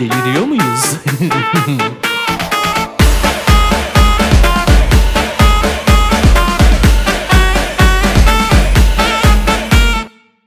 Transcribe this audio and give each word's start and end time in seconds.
Deliriyor 0.00 0.44
muyuz? 0.44 0.62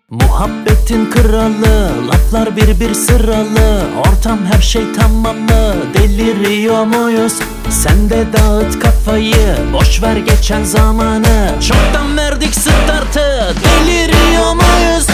Muhabbetin 0.10 1.12
kralı 1.12 1.92
Laflar 2.08 2.56
bir 2.56 2.80
bir 2.80 2.94
sıralı 2.94 3.84
Ortam 4.00 4.40
her 4.54 4.62
şey 4.62 4.94
tamamlı 4.94 5.76
Deliriyor 5.94 6.86
muyuz? 6.86 7.34
Sen 7.70 8.10
de 8.10 8.26
dağıt 8.34 8.80
kafayı 8.80 9.58
Boş 9.74 10.04
ver 10.04 10.18
geçen 10.18 10.64
zamanı 10.64 11.56
Çoktan 11.68 12.18
verdik 12.18 12.56
startı 12.56 13.56
Deliriyor 13.64 14.54
muyuz? 14.54 15.08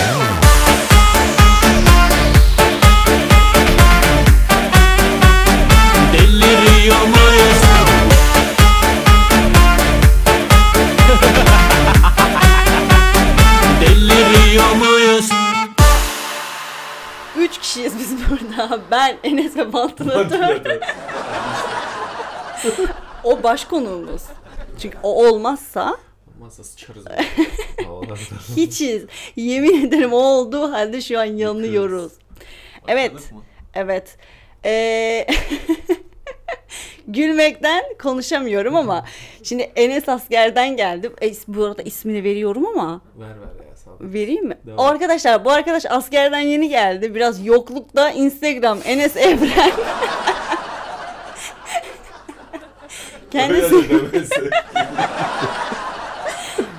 Ben, 18.91 19.17
Enes 19.23 19.57
ve 19.57 19.73
Baltınatör. 19.73 20.61
o 23.23 23.43
baş 23.43 23.65
konuğumuz. 23.65 24.21
Çünkü 24.81 24.97
o 25.03 25.27
olmazsa 25.27 25.97
Masa 26.39 26.63
sıçarız. 26.63 27.05
Hiçiz. 28.55 29.05
Yemin 29.35 29.87
ederim 29.87 30.13
o 30.13 30.17
olduğu 30.17 30.71
halde 30.71 31.01
şu 31.01 31.19
an 31.19 31.25
yanıyoruz. 31.25 32.11
Evet. 32.87 33.11
Evet. 33.73 34.17
Ee, 34.65 35.27
gülmekten 37.07 37.83
konuşamıyorum 38.01 38.75
ama 38.75 39.05
şimdi 39.43 39.63
Enes 39.75 40.09
askerden 40.09 40.77
geldim. 40.77 41.13
E, 41.21 41.31
bu 41.47 41.65
arada 41.65 41.81
ismini 41.81 42.23
veriyorum 42.23 42.65
ama 42.65 43.01
Ver 43.19 43.27
ver. 43.27 43.66
Vereyim 44.01 44.47
mi? 44.47 44.57
Devam. 44.65 44.79
Arkadaşlar 44.79 45.45
bu 45.45 45.51
arkadaş 45.51 45.85
askerden 45.89 46.39
yeni 46.39 46.69
geldi. 46.69 47.15
Biraz 47.15 47.45
yoklukta 47.45 48.09
Instagram 48.09 48.79
Enes 48.85 49.17
Evren. 49.17 49.71
Kendisi 53.31 53.75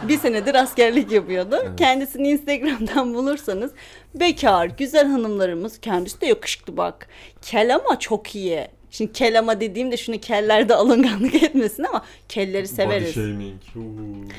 bir 0.08 0.18
senedir 0.18 0.54
askerlik 0.54 1.12
yapıyordu. 1.12 1.58
Evet. 1.62 1.78
Kendisini 1.78 2.28
Instagram'dan 2.28 3.14
bulursanız 3.14 3.70
bekar, 4.14 4.66
güzel 4.66 5.06
hanımlarımız. 5.08 5.80
Kendisi 5.80 6.20
de 6.20 6.26
yakışıklı 6.26 6.76
bak. 6.76 7.08
Kel 7.42 7.74
ama 7.74 7.98
çok 7.98 8.34
iyi. 8.34 8.68
Şimdi 8.90 9.12
kel 9.12 9.38
ama 9.38 9.60
dediğimde 9.60 9.96
şunu 9.96 10.20
kellerde 10.20 10.74
alınganlık 10.74 11.34
etmesin 11.42 11.84
ama 11.84 12.04
kelleri 12.28 12.64
Body 12.64 12.74
severiz. 12.74 13.14
shaming. 13.14 13.60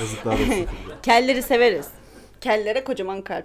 Yazıklar 0.00 0.32
olsun. 0.32 0.66
Kelleri 1.02 1.42
severiz. 1.42 1.86
Kellere 2.40 2.84
kocaman 2.84 3.22
kalp. 3.22 3.44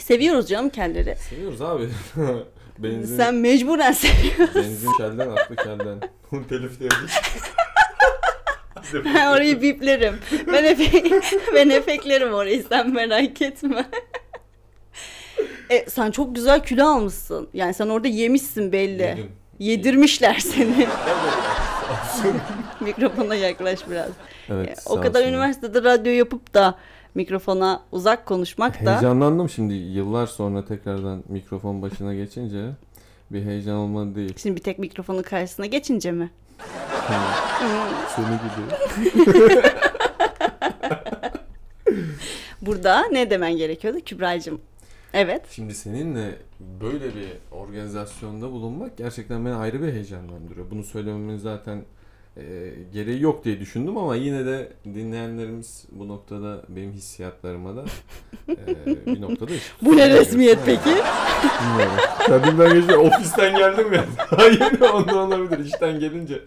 Seviyoruz 0.00 0.48
canım 0.48 0.68
kelleri. 0.70 1.16
Seviyoruz 1.30 1.62
abi. 1.62 1.88
Benzin, 2.78 3.16
Sen 3.16 3.34
mecburen 3.34 3.92
seviyorsun. 3.92 4.62
benzin 4.62 4.92
kelden 4.92 5.28
aklı 5.30 5.56
kelden. 5.56 6.00
Bunu 6.32 6.46
telif. 6.48 6.72
Ben 9.04 9.26
orayı 9.26 9.62
biplerim. 9.62 10.18
Ben, 10.52 10.64
efe 10.64 11.02
ben 11.54 11.70
efeklerim 11.70 12.32
orayı 12.34 12.64
sen 12.68 12.90
merak 12.90 13.42
etme. 13.42 13.86
E, 15.70 15.90
sen 15.90 16.10
çok 16.10 16.34
güzel 16.34 16.64
kilo 16.64 16.86
almışsın. 16.86 17.48
Yani 17.54 17.74
sen 17.74 17.88
orada 17.88 18.08
yemişsin 18.08 18.72
belli. 18.72 19.02
Yedim. 19.02 19.32
Yedirmişler 19.58 20.38
seni. 20.38 20.86
Mikrofona 22.80 23.34
yaklaş 23.34 23.80
biraz. 23.90 24.10
Evet, 24.50 24.68
Ya, 24.68 24.76
sağ 24.76 24.90
o 24.90 25.00
kadar 25.00 25.20
olsun. 25.20 25.30
üniversitede 25.30 25.82
radyo 25.82 26.12
yapıp 26.12 26.54
da 26.54 26.74
mikrofona 27.14 27.82
uzak 27.92 28.26
konuşmak 28.26 28.84
da 28.84 28.90
Heyecanlandım 28.92 29.48
şimdi 29.48 29.74
yıllar 29.74 30.26
sonra 30.26 30.64
tekrardan 30.64 31.22
mikrofon 31.28 31.82
başına 31.82 32.14
geçince 32.14 32.70
bir 33.30 33.44
heyecan 33.44 33.74
olmadı 33.76 34.14
değil. 34.14 34.34
şimdi 34.36 34.56
bir 34.56 34.62
tek 34.62 34.78
mikrofonun 34.78 35.22
karşısına 35.22 35.66
geçince 35.66 36.12
mi? 36.12 36.30
Seni 38.16 38.26
gibi. 38.26 39.62
Burada 42.62 43.06
ne 43.12 43.30
demen 43.30 43.56
gerekiyordu 43.56 43.98
Kübra'cığım? 44.06 44.60
Evet. 45.16 45.42
Şimdi 45.50 45.74
seninle 45.74 46.34
böyle 46.80 47.04
bir 47.04 47.28
organizasyonda 47.52 48.52
bulunmak 48.52 48.96
gerçekten 48.96 49.44
beni 49.46 49.54
ayrı 49.54 49.82
bir 49.82 49.92
heyecanlandırıyor. 49.92 50.70
Bunu 50.70 50.84
söylememin 50.84 51.36
zaten 51.36 51.84
e, 52.36 52.42
gereği 52.92 53.22
yok 53.22 53.44
diye 53.44 53.60
düşündüm 53.60 53.96
ama 53.96 54.16
yine 54.16 54.46
de 54.46 54.72
dinleyenlerimiz 54.84 55.84
bu 55.90 56.08
noktada 56.08 56.62
benim 56.68 56.92
hissiyatlarıma 56.92 57.76
da 57.76 57.84
e, 58.48 58.86
bir 59.06 59.20
noktada 59.20 59.52
Bu 59.82 59.96
ne 59.96 60.10
resmiyet 60.10 60.58
peki? 60.66 60.90
Bilmiyorum. 60.90 61.96
Kadından 62.26 62.74
geçti. 62.74 62.96
Ofisten 62.96 63.56
geldim 63.56 63.92
ya. 63.92 64.04
Hayır 64.16 64.80
ondan 64.80 65.16
olabilir. 65.16 65.64
işten 65.64 66.00
gelince. 66.00 66.42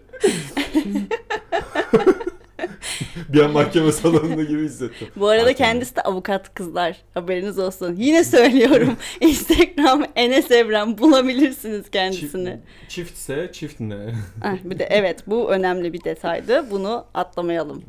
Bir 3.28 3.40
an 3.40 3.50
mahkeme 3.50 3.92
salonunda 3.92 4.42
gibi 4.44 4.64
hissettim. 4.64 5.08
Bu 5.16 5.28
arada 5.28 5.42
Hakim. 5.44 5.56
kendisi 5.56 5.96
de 5.96 6.00
avukat 6.00 6.54
kızlar. 6.54 6.96
Haberiniz 7.14 7.58
olsun. 7.58 7.96
Yine 7.98 8.24
söylüyorum. 8.24 8.96
Instagram 9.20 10.04
Enes 10.16 10.50
Evren 10.50 10.98
bulabilirsiniz 10.98 11.90
kendisini. 11.90 12.58
Çift, 12.88 13.08
çiftse 13.08 13.50
çift 13.52 13.80
ne? 13.80 13.96
Ah, 14.42 14.56
bir 14.64 14.78
de 14.78 14.84
evet 14.90 15.18
bu 15.26 15.50
önemli 15.50 15.92
bir 15.92 16.04
detaydı. 16.04 16.70
Bunu 16.70 17.04
atlamayalım. 17.14 17.82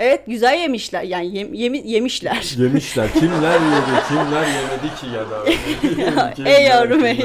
Evet 0.00 0.26
güzel 0.26 0.58
yemişler. 0.58 1.02
Yani 1.02 1.26
yem- 1.26 1.54
yemi- 1.54 1.86
yemişler. 1.88 2.54
Yemişler. 2.58 3.12
Kimler 3.12 3.52
yedi, 3.60 4.06
kimler 4.08 4.46
yemedi 4.46 4.94
ki 5.00 5.06
ya 5.14 5.30
da. 5.30 6.50
Ey 6.50 6.64
yavrum, 6.64 7.04
ey. 7.04 7.20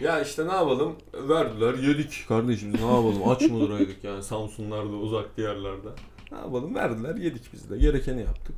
Ya 0.00 0.20
işte 0.20 0.48
ne 0.48 0.52
yapalım? 0.52 0.96
Verdiler, 1.14 1.74
yedik 1.74 2.24
kardeşim. 2.28 2.72
Ne 2.72 2.80
yapalım? 2.80 3.28
Aç 3.28 3.40
mı 3.42 3.60
duraydık 3.60 4.04
yani 4.04 4.22
Samsunlarda, 4.22 4.96
uzak 4.96 5.36
diyarlarda. 5.36 5.88
Ne 6.32 6.38
yapalım? 6.38 6.74
Verdiler, 6.74 7.14
yedik 7.14 7.52
biz 7.52 7.70
de. 7.70 7.78
Gerekeni 7.78 8.20
yaptık. 8.20 8.54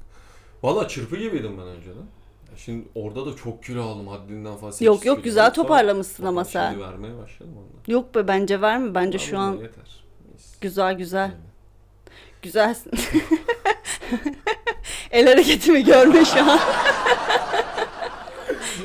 Valla 0.62 0.88
çırpı 0.88 1.16
gibiydim 1.16 1.58
ben 1.58 1.66
önceden. 1.66 1.96
Ya 2.52 2.56
Şimdi 2.56 2.88
orada 2.94 3.26
da 3.26 3.36
çok 3.36 3.64
kilo 3.64 3.82
aldım 3.84 4.08
haddinden 4.08 4.56
fazla. 4.56 4.86
Yok, 4.86 5.06
yok, 5.06 5.24
güzel 5.24 5.54
toparlamışsın 5.54 6.24
ama 6.24 6.44
Şimdi 6.44 6.52
sen. 6.52 6.80
vermeye 6.80 7.18
başladım 7.18 7.52
ondan. 7.56 7.92
Yok 7.92 8.14
be 8.14 8.28
bence 8.28 8.60
verme. 8.60 8.94
Bence 8.94 9.18
şu 9.18 9.38
an 9.38 9.52
Yeter. 9.52 10.04
Mis. 10.32 10.60
güzel 10.60 10.94
güzel. 10.94 11.30
Güzelsin. 12.42 12.92
El 15.10 15.26
hareketimi 15.26 15.84
görme 15.84 16.24
şu 16.24 16.50
an. 16.50 16.58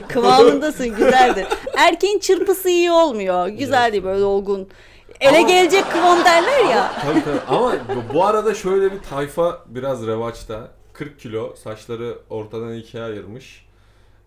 Kıvamındasın 0.09 0.89
güzeldir. 0.95 1.47
Erkeğin 1.77 2.19
çırpısı 2.19 2.69
iyi 2.69 2.91
olmuyor. 2.91 3.47
Güzel 3.47 3.91
değil 3.91 4.03
böyle 4.03 4.23
olgun. 4.23 4.67
Ele 5.19 5.37
Ama- 5.37 5.47
gelecek 5.49 5.91
kıvam 5.91 6.25
derler 6.25 6.65
ya. 6.69 6.91
Tabii 7.05 7.23
tabii. 7.23 7.39
Ama 7.47 7.73
bu- 7.73 8.13
bu 8.13 8.25
arada 8.25 8.53
şöyle 8.53 8.91
bir 8.91 8.99
tayfa 8.99 9.61
biraz 9.67 10.07
revaçta. 10.07 10.67
40 10.93 11.19
kilo, 11.19 11.55
saçları 11.55 12.17
ortadan 12.29 12.73
ikiye 12.73 13.03
ayırmış. 13.03 13.65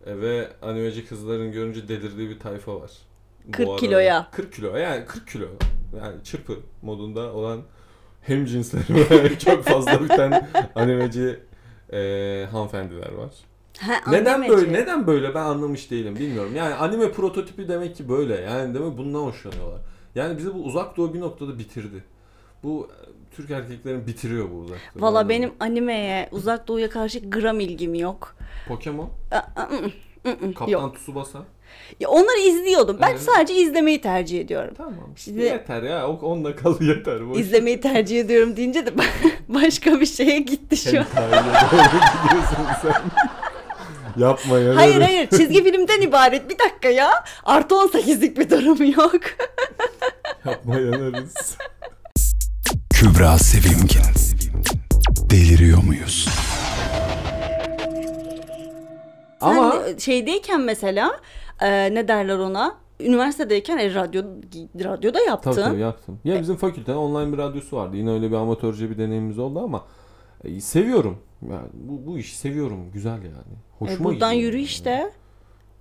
E, 0.06 0.20
ve 0.20 0.48
animeci 0.62 1.06
kızların 1.06 1.52
görünce 1.52 1.88
delirdiği 1.88 2.30
bir 2.30 2.38
tayfa 2.38 2.80
var. 2.80 2.90
Bu 3.44 3.52
40 3.52 3.68
arada. 3.68 3.76
kiloya. 3.80 4.26
40 4.32 4.52
kilo 4.52 4.76
yani 4.76 5.04
40 5.06 5.28
kilo. 5.28 5.46
Yani 6.00 6.24
çırpı 6.24 6.56
modunda 6.82 7.32
olan 7.32 7.60
hem 8.22 8.46
cinsleri 8.46 9.38
çok 9.38 9.64
fazla 9.64 10.04
biten 10.04 10.48
animeci 10.74 11.40
e, 11.92 11.98
hanımefendiler 12.52 13.12
var. 13.12 13.30
Ha, 13.80 14.10
Neden 14.10 14.48
böyle 14.48 14.72
neden 14.72 15.06
böyle 15.06 15.34
ben 15.34 15.42
anlamış 15.42 15.90
değilim 15.90 16.16
bilmiyorum. 16.16 16.52
Yani 16.56 16.74
anime 16.74 17.12
prototipi 17.12 17.68
demek 17.68 17.96
ki 17.96 18.08
böyle. 18.08 18.40
Yani 18.40 18.74
demek 18.74 18.98
bundan 18.98 19.18
hoşlanıyorlar. 19.18 19.80
Yani 20.14 20.38
bizi 20.38 20.54
bu 20.54 20.58
uzak 20.58 20.96
doğu 20.96 21.14
bir 21.14 21.20
noktada 21.20 21.58
bitirdi. 21.58 22.04
Bu 22.62 22.88
e, 22.90 22.96
Türk 23.36 23.50
erkeklerin 23.50 24.06
bitiriyor 24.06 24.50
bu 24.50 24.54
uzak 24.54 24.78
doğu. 24.94 25.02
Valla 25.02 25.28
benim 25.28 25.52
animeye, 25.60 26.28
uzak 26.32 26.68
doğuya 26.68 26.90
karşı 26.90 27.30
gram 27.30 27.60
ilgim 27.60 27.94
yok. 27.94 28.36
Pokemon, 28.68 29.04
ı, 29.32 29.36
ı, 30.28 30.30
ı, 30.30 30.54
Kaptan 30.54 30.68
Yok. 30.72 30.96
Tsubasa. 30.96 31.38
Ya 32.00 32.08
onları 32.08 32.38
izliyordum. 32.38 32.96
Ben 33.00 33.10
Evet. 33.10 33.20
sadece 33.20 33.54
izlemeyi 33.54 34.00
tercih 34.00 34.40
ediyorum. 34.40 34.74
Tamam. 34.76 34.94
Şimdi- 35.16 35.40
yeter 35.42 35.82
ya. 35.82 36.08
O 36.08 36.12
onunla 36.12 36.56
kal 36.56 36.80
yeter. 36.80 37.28
Boş. 37.30 37.38
İzlemeyi 37.38 37.80
tercih 37.80 38.20
ediyorum 38.20 38.56
deyince 38.56 38.86
de 38.86 38.90
başka 39.48 40.00
bir 40.00 40.06
şeye 40.06 40.38
gitti 40.38 40.76
şu 40.76 40.98
an. 40.98 41.06
Doğru 41.16 42.00
gidiyorsun 42.24 42.66
sen. 42.82 42.92
Yapma 44.16 44.58
ya. 44.58 44.76
Hayır 44.76 45.00
hayır 45.00 45.28
çizgi 45.30 45.64
filmden 45.64 46.00
ibaret 46.00 46.50
bir 46.50 46.58
dakika 46.58 46.88
ya. 46.88 47.10
Artı 47.44 47.74
18'lik 47.74 48.38
bir 48.38 48.50
durum 48.50 48.84
yok. 48.90 49.20
Yapma 50.44 50.74
yanarız. 50.74 51.56
Kübra 52.90 53.38
Sevimgin 53.38 54.00
Deliriyor 55.30 55.82
muyuz? 55.82 56.28
Ama 59.40 59.72
Sen 59.86 59.96
şeydeyken 59.98 60.60
mesela 60.60 61.20
e, 61.60 61.94
ne 61.94 62.08
derler 62.08 62.38
ona? 62.38 62.74
Üniversitedeyken 63.00 63.78
e, 63.78 63.94
radyo 63.94 64.22
radyoda 64.84 65.20
yaptın. 65.20 65.52
tabii 65.52 65.64
tabii 65.64 65.80
yaptım. 65.80 66.18
Ya 66.24 66.40
bizim 66.40 66.56
fakültenin 66.56 66.96
online 66.96 67.32
bir 67.32 67.38
radyosu 67.38 67.76
vardı. 67.76 67.96
Yine 67.96 68.10
öyle 68.10 68.30
bir 68.30 68.36
amatörce 68.36 68.90
bir 68.90 68.98
deneyimimiz 68.98 69.38
oldu 69.38 69.60
ama 69.64 69.84
e, 70.44 70.60
seviyorum. 70.60 71.18
Yani 71.42 71.68
bu, 71.74 72.06
bu 72.06 72.18
işi 72.18 72.36
seviyorum. 72.36 72.90
Güzel 72.92 73.22
yani. 73.22 73.28
E, 73.30 73.78
Hoşuma 73.78 74.04
buradan 74.04 74.34
gidiyor 74.34 74.48
yürü 74.48 74.56
yani. 74.56 74.64
işte. 74.66 75.10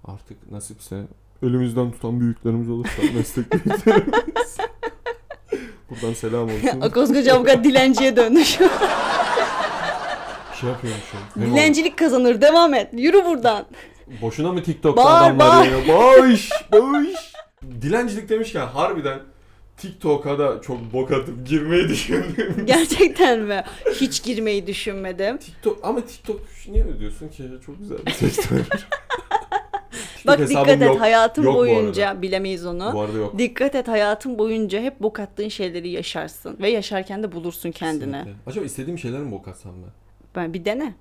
Artık 0.06 0.51
nasipse 0.51 1.03
elimizden 1.44 1.91
tutan 1.91 2.19
büyüklerimiz 2.19 2.69
olursa 2.69 3.01
büyüklerimiz. 3.01 4.57
Buradan 5.89 6.13
selam 6.13 6.44
olsun. 6.44 6.81
O 6.81 6.91
koskoca 6.94 7.35
avukat 7.35 7.63
dilenciye 7.63 8.15
döndü 8.15 8.45
şu 8.45 8.65
an. 8.65 8.69
Şey 10.61 10.69
yapıyorum 10.69 11.00
şu 11.11 11.41
an. 11.41 11.45
Dilencilik 11.45 11.97
kazanır. 11.97 12.41
Devam 12.41 12.73
et. 12.73 12.89
Yürü 12.94 13.25
buradan. 13.25 13.65
Boşuna 14.21 14.51
mı 14.51 14.63
TikTok'ta 14.63 15.03
Bağır, 15.06 15.23
adamlar 15.25 15.39
bağır. 15.39 15.65
ya? 15.88 15.95
Bağış, 15.95 16.50
bağış. 16.71 17.33
Dilencilik 17.81 18.29
demişken 18.29 18.67
harbiden 18.67 19.19
TikTok'a 19.79 20.39
da 20.39 20.61
çok 20.61 20.93
bok 20.93 21.11
atıp 21.11 21.47
girmeyi 21.47 21.89
düşündüm. 21.89 22.55
Gerçekten 22.65 23.39
mi? 23.39 23.63
Hiç 23.93 24.23
girmeyi 24.23 24.67
düşünmedim. 24.67 25.37
TikTok 25.37 25.79
ama 25.83 26.05
TikTok 26.05 26.41
niye 26.67 26.83
öyle 26.83 26.99
diyorsun 26.99 27.27
ki? 27.29 27.43
Çok 27.65 27.79
güzel 27.79 27.97
bir 28.05 28.11
sektör. 28.11 28.59
Bak 30.27 30.49
dikkat 30.49 30.67
et 30.69 30.81
yok. 30.81 31.01
hayatın 31.01 31.43
Yok 31.43 31.55
boyunca 31.55 32.21
bilemeyiz 32.21 32.65
onu. 32.65 32.91
Bu 32.93 33.01
arada 33.01 33.17
yok. 33.17 33.37
Dikkat 33.37 33.75
et 33.75 33.87
hayatın 33.87 34.39
boyunca 34.39 34.81
hep 34.81 34.99
bok 35.01 35.19
attığın 35.19 35.47
şeyleri 35.47 35.89
yaşarsın 35.89 36.57
ve 36.59 36.69
yaşarken 36.69 37.23
de 37.23 37.31
bulursun 37.31 37.71
kendini. 37.71 38.11
Kesinlikle. 38.11 38.33
Acaba 38.47 38.65
istediğim 38.65 38.99
şeyler 38.99 39.19
mi 39.19 39.31
bok 39.31 39.47
atsam 39.47 39.73
ben? 39.83 39.91
Ben 40.35 40.53
bir 40.53 40.65
dene. 40.65 40.93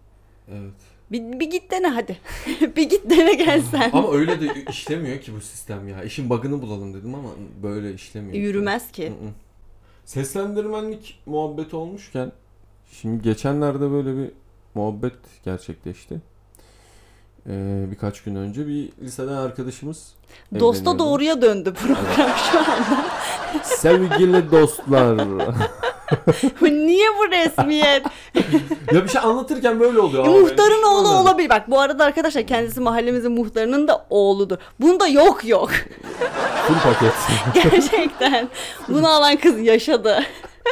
Evet. 0.51 0.98
Bir, 1.13 1.41
bir 1.41 1.51
git 1.51 1.71
dene 1.71 1.89
hadi. 1.89 2.17
bir 2.77 2.91
git 2.91 3.11
dene 3.11 3.35
gel 3.35 3.63
sen. 3.71 3.91
Ama 3.93 4.13
öyle 4.13 4.41
de 4.41 4.65
işlemiyor 4.71 5.21
ki 5.21 5.35
bu 5.37 5.41
sistem 5.41 5.89
ya. 5.89 6.03
İşin 6.03 6.31
bug'ını 6.31 6.63
bulalım 6.63 6.95
dedim 6.95 7.15
ama 7.15 7.29
böyle 7.63 7.95
işlemiyor. 7.95 8.35
Yürümez 8.35 8.93
ki. 8.93 9.07
Hı 9.07 9.11
hı. 9.11 9.31
Seslendirmenlik 10.05 11.21
muhabbeti 11.27 11.77
olmuşken 11.77 12.33
şimdi 12.93 13.23
geçenlerde 13.23 13.91
böyle 13.91 14.17
bir 14.17 14.31
muhabbet 14.75 15.45
gerçekleşti. 15.45 16.21
Ee, 17.47 17.87
birkaç 17.91 18.23
gün 18.23 18.35
önce 18.35 18.67
bir 18.67 18.89
liseden 19.03 19.33
arkadaşımız 19.33 20.15
Dosta 20.61 20.99
doğruya 20.99 21.43
döndü 21.43 21.75
program 21.75 22.31
şu 22.51 22.59
anda. 22.59 23.05
Sevgili 23.63 24.51
dostlar. 24.51 25.29
Niye 26.63 27.07
bu 27.19 27.31
resmiyet? 27.33 28.03
ya 28.93 29.05
bir 29.05 29.09
şey 29.09 29.21
anlatırken 29.21 29.81
böyle 29.81 29.99
oluyor. 30.01 30.27
E, 30.27 30.29
muhtarın 30.29 30.83
oğlu 30.83 31.09
olabilir. 31.09 31.49
Bak 31.49 31.71
bu 31.71 31.81
arada 31.81 32.05
arkadaşlar 32.05 32.47
kendisi 32.47 32.81
mahallemizin 32.81 33.33
muhtarının 33.33 33.89
da 33.89 34.07
oğludur. 34.11 34.57
Bunda 34.81 35.07
yok 35.07 35.45
yok. 35.45 35.71
Full 36.67 36.75
paket. 36.85 37.15
Gerçekten. 37.55 38.49
Bunu 38.89 39.09
alan 39.09 39.37
kız 39.37 39.61
yaşadı. 39.61 40.19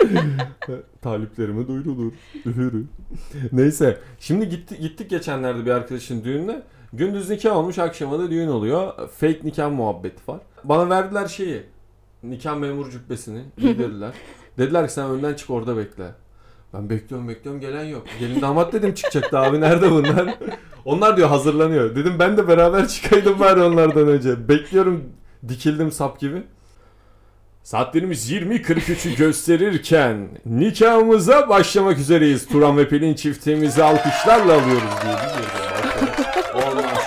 Taliplerime 1.02 1.68
duyurulur. 1.68 2.12
Ühürü. 2.46 2.84
Neyse. 3.52 3.98
Şimdi 4.20 4.48
gitti, 4.48 4.78
gittik 4.80 5.10
geçenlerde 5.10 5.66
bir 5.66 5.70
arkadaşın 5.70 6.24
düğününe. 6.24 6.62
Gündüz 6.92 7.30
nikah 7.30 7.56
olmuş, 7.56 7.78
akşama 7.78 8.18
da 8.18 8.30
düğün 8.30 8.48
oluyor. 8.48 9.08
Fake 9.08 9.40
nikah 9.44 9.70
muhabbeti 9.70 10.22
var. 10.28 10.40
Bana 10.64 10.90
verdiler 10.90 11.26
şeyi. 11.26 11.62
Nikah 12.22 12.56
memur 12.56 12.90
cübbesini 12.90 13.42
giydirdiler. 13.58 14.12
Dediler 14.58 14.86
ki 14.86 14.92
sen 14.92 15.10
önden 15.10 15.34
çık 15.34 15.50
orada 15.50 15.76
bekle. 15.76 16.04
Ben 16.74 16.90
bekliyorum 16.90 17.28
bekliyorum 17.28 17.60
gelen 17.60 17.84
yok. 17.84 18.06
Gelin 18.20 18.40
damat 18.40 18.72
dedim 18.72 18.94
çıkacaktı 18.94 19.38
abi 19.38 19.60
nerede 19.60 19.90
bunlar? 19.90 20.34
Onlar 20.84 21.16
diyor 21.16 21.28
hazırlanıyor. 21.28 21.96
Dedim 21.96 22.16
ben 22.18 22.36
de 22.36 22.48
beraber 22.48 22.88
çıkaydım 22.88 23.40
bari 23.40 23.62
onlardan 23.62 24.08
önce. 24.08 24.48
Bekliyorum 24.48 25.04
dikildim 25.48 25.92
sap 25.92 26.20
gibi. 26.20 26.42
Saatlerimiz 27.62 28.32
20.43'ü 28.32 29.16
gösterirken 29.16 30.28
nikahımıza 30.46 31.48
başlamak 31.48 31.98
üzereyiz. 31.98 32.46
Turan 32.48 32.76
ve 32.76 32.88
Pelin 32.88 33.14
çiftimizi 33.14 33.84
alkışlarla 33.84 34.52
alıyoruz 34.52 34.90
diye 35.02 35.12
gidiyoruz. 35.12 35.75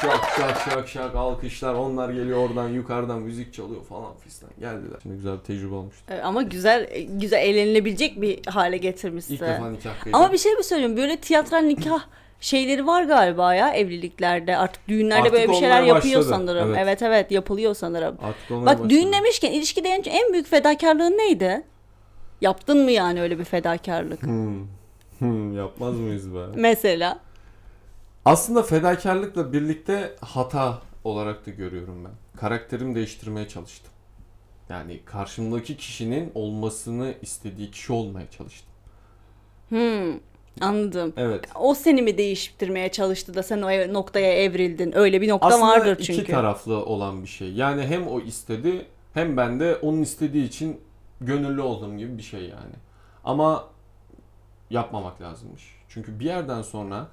Şak 0.01 0.29
şak 0.37 0.57
şak 0.71 0.87
şak 0.87 1.15
alkışlar. 1.15 1.73
Onlar 1.73 2.09
geliyor 2.09 2.49
oradan 2.49 2.69
yukarıdan 2.69 3.19
müzik 3.19 3.53
çalıyor 3.53 3.83
falan 3.83 4.15
fistan. 4.23 4.49
Geldiler. 4.59 4.99
Şimdi 5.03 5.15
güzel 5.15 5.33
bir 5.33 5.39
tecrübe 5.43 5.75
olmuştu. 5.75 6.03
E, 6.13 6.21
Ama 6.21 6.41
güzel 6.41 6.89
güzel 7.09 7.37
eğlenilebilecek 7.43 8.21
bir 8.21 8.45
hale 8.45 8.77
getirmişsin. 8.77 9.33
İlk 9.33 9.41
defa 9.41 9.69
nikah 9.71 9.99
kaydı. 10.03 10.17
Ama 10.17 10.33
bir 10.33 10.37
şey 10.37 10.53
mi 10.53 10.63
söyleyeyim? 10.63 10.97
Böyle 10.97 11.17
tiyatral 11.17 11.59
nikah 11.59 12.03
şeyleri 12.39 12.87
var 12.87 13.03
galiba 13.03 13.53
ya 13.55 13.69
evliliklerde. 13.73 14.57
Artık 14.57 14.87
düğünlerde 14.87 15.21
Artık 15.21 15.33
böyle 15.33 15.49
bir 15.49 15.53
şeyler 15.53 15.81
yapıyor 15.83 16.19
başladı. 16.19 16.35
sanırım. 16.35 16.67
Evet. 16.67 16.77
Evet. 16.83 17.01
evet 17.01 17.31
yapılıyor 17.31 17.73
sanırım. 17.73 18.17
Artık 18.23 18.51
olmaya 18.51 18.65
Bak 18.65 18.73
başladı. 18.73 18.89
düğün 18.89 19.13
demişken 19.13 19.51
ilişkide 19.51 19.89
en, 19.89 20.03
en 20.03 20.33
büyük 20.33 20.47
fedakarlığın 20.47 21.17
neydi? 21.17 21.61
Yaptın 22.41 22.83
mı 22.83 22.91
yani 22.91 23.21
öyle 23.21 23.39
bir 23.39 23.43
fedakarlık? 23.45 24.23
Hmm. 24.23 24.67
Hmm, 25.19 25.57
yapmaz 25.57 25.99
mıyız 25.99 26.33
be? 26.35 26.39
Mesela. 26.55 27.19
Aslında 28.29 28.63
fedakarlıkla 28.63 29.53
birlikte 29.53 30.15
hata 30.21 30.81
olarak 31.03 31.45
da 31.45 31.51
görüyorum 31.51 32.05
ben. 32.05 32.39
Karakterimi 32.39 32.95
değiştirmeye 32.95 33.47
çalıştım. 33.47 33.91
Yani 34.69 34.99
karşımdaki 35.05 35.77
kişinin 35.77 36.31
olmasını 36.35 37.13
istediği 37.21 37.71
kişi 37.71 37.93
olmaya 37.93 38.29
çalıştım. 38.29 38.69
Hmm, 39.69 40.19
anladım. 40.61 41.13
Evet. 41.17 41.45
O 41.55 41.73
seni 41.73 42.01
mi 42.01 42.17
değiştirmeye 42.17 42.91
çalıştı 42.91 43.33
da 43.33 43.43
sen 43.43 43.61
o 43.61 43.93
noktaya 43.93 44.33
evrildin? 44.33 44.97
Öyle 44.97 45.21
bir 45.21 45.29
nokta 45.29 45.47
Aslında 45.47 45.67
vardır 45.67 45.93
iki 45.93 46.03
çünkü. 46.03 46.31
taraflı 46.31 46.85
olan 46.85 47.23
bir 47.23 47.27
şey. 47.27 47.53
Yani 47.53 47.81
hem 47.87 48.07
o 48.07 48.19
istedi 48.19 48.85
hem 49.13 49.37
ben 49.37 49.59
de 49.59 49.75
onun 49.75 50.01
istediği 50.01 50.47
için 50.47 50.81
gönüllü 51.21 51.61
olduğum 51.61 51.97
gibi 51.97 52.17
bir 52.17 52.23
şey 52.23 52.41
yani. 52.41 52.75
Ama 53.23 53.65
yapmamak 54.69 55.21
lazımmış. 55.21 55.75
Çünkü 55.89 56.19
bir 56.19 56.25
yerden 56.25 56.61
sonra 56.61 57.07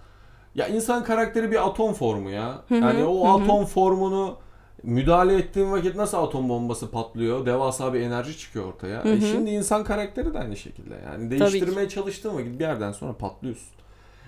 ya 0.56 0.68
insan 0.68 1.04
karakteri 1.04 1.50
bir 1.50 1.66
atom 1.66 1.92
formu 1.94 2.30
ya. 2.30 2.62
yani 2.70 3.04
o 3.04 3.28
atom 3.28 3.64
formunu 3.64 4.36
müdahale 4.82 5.34
ettiğin 5.34 5.72
vakit 5.72 5.96
nasıl 5.96 6.18
atom 6.18 6.48
bombası 6.48 6.90
patlıyor? 6.90 7.46
Devasa 7.46 7.94
bir 7.94 8.00
enerji 8.00 8.38
çıkıyor 8.38 8.64
ortaya. 8.64 9.02
E 9.02 9.20
şimdi 9.20 9.50
insan 9.50 9.84
karakteri 9.84 10.34
de 10.34 10.38
aynı 10.38 10.56
şekilde. 10.56 10.94
Yani 11.04 11.30
değiştirmeye 11.30 11.88
çalıştığın 11.88 12.34
vakit 12.34 12.58
bir 12.58 12.64
yerden 12.64 12.92
sonra 12.92 13.12
patlıyorsun. 13.12 13.68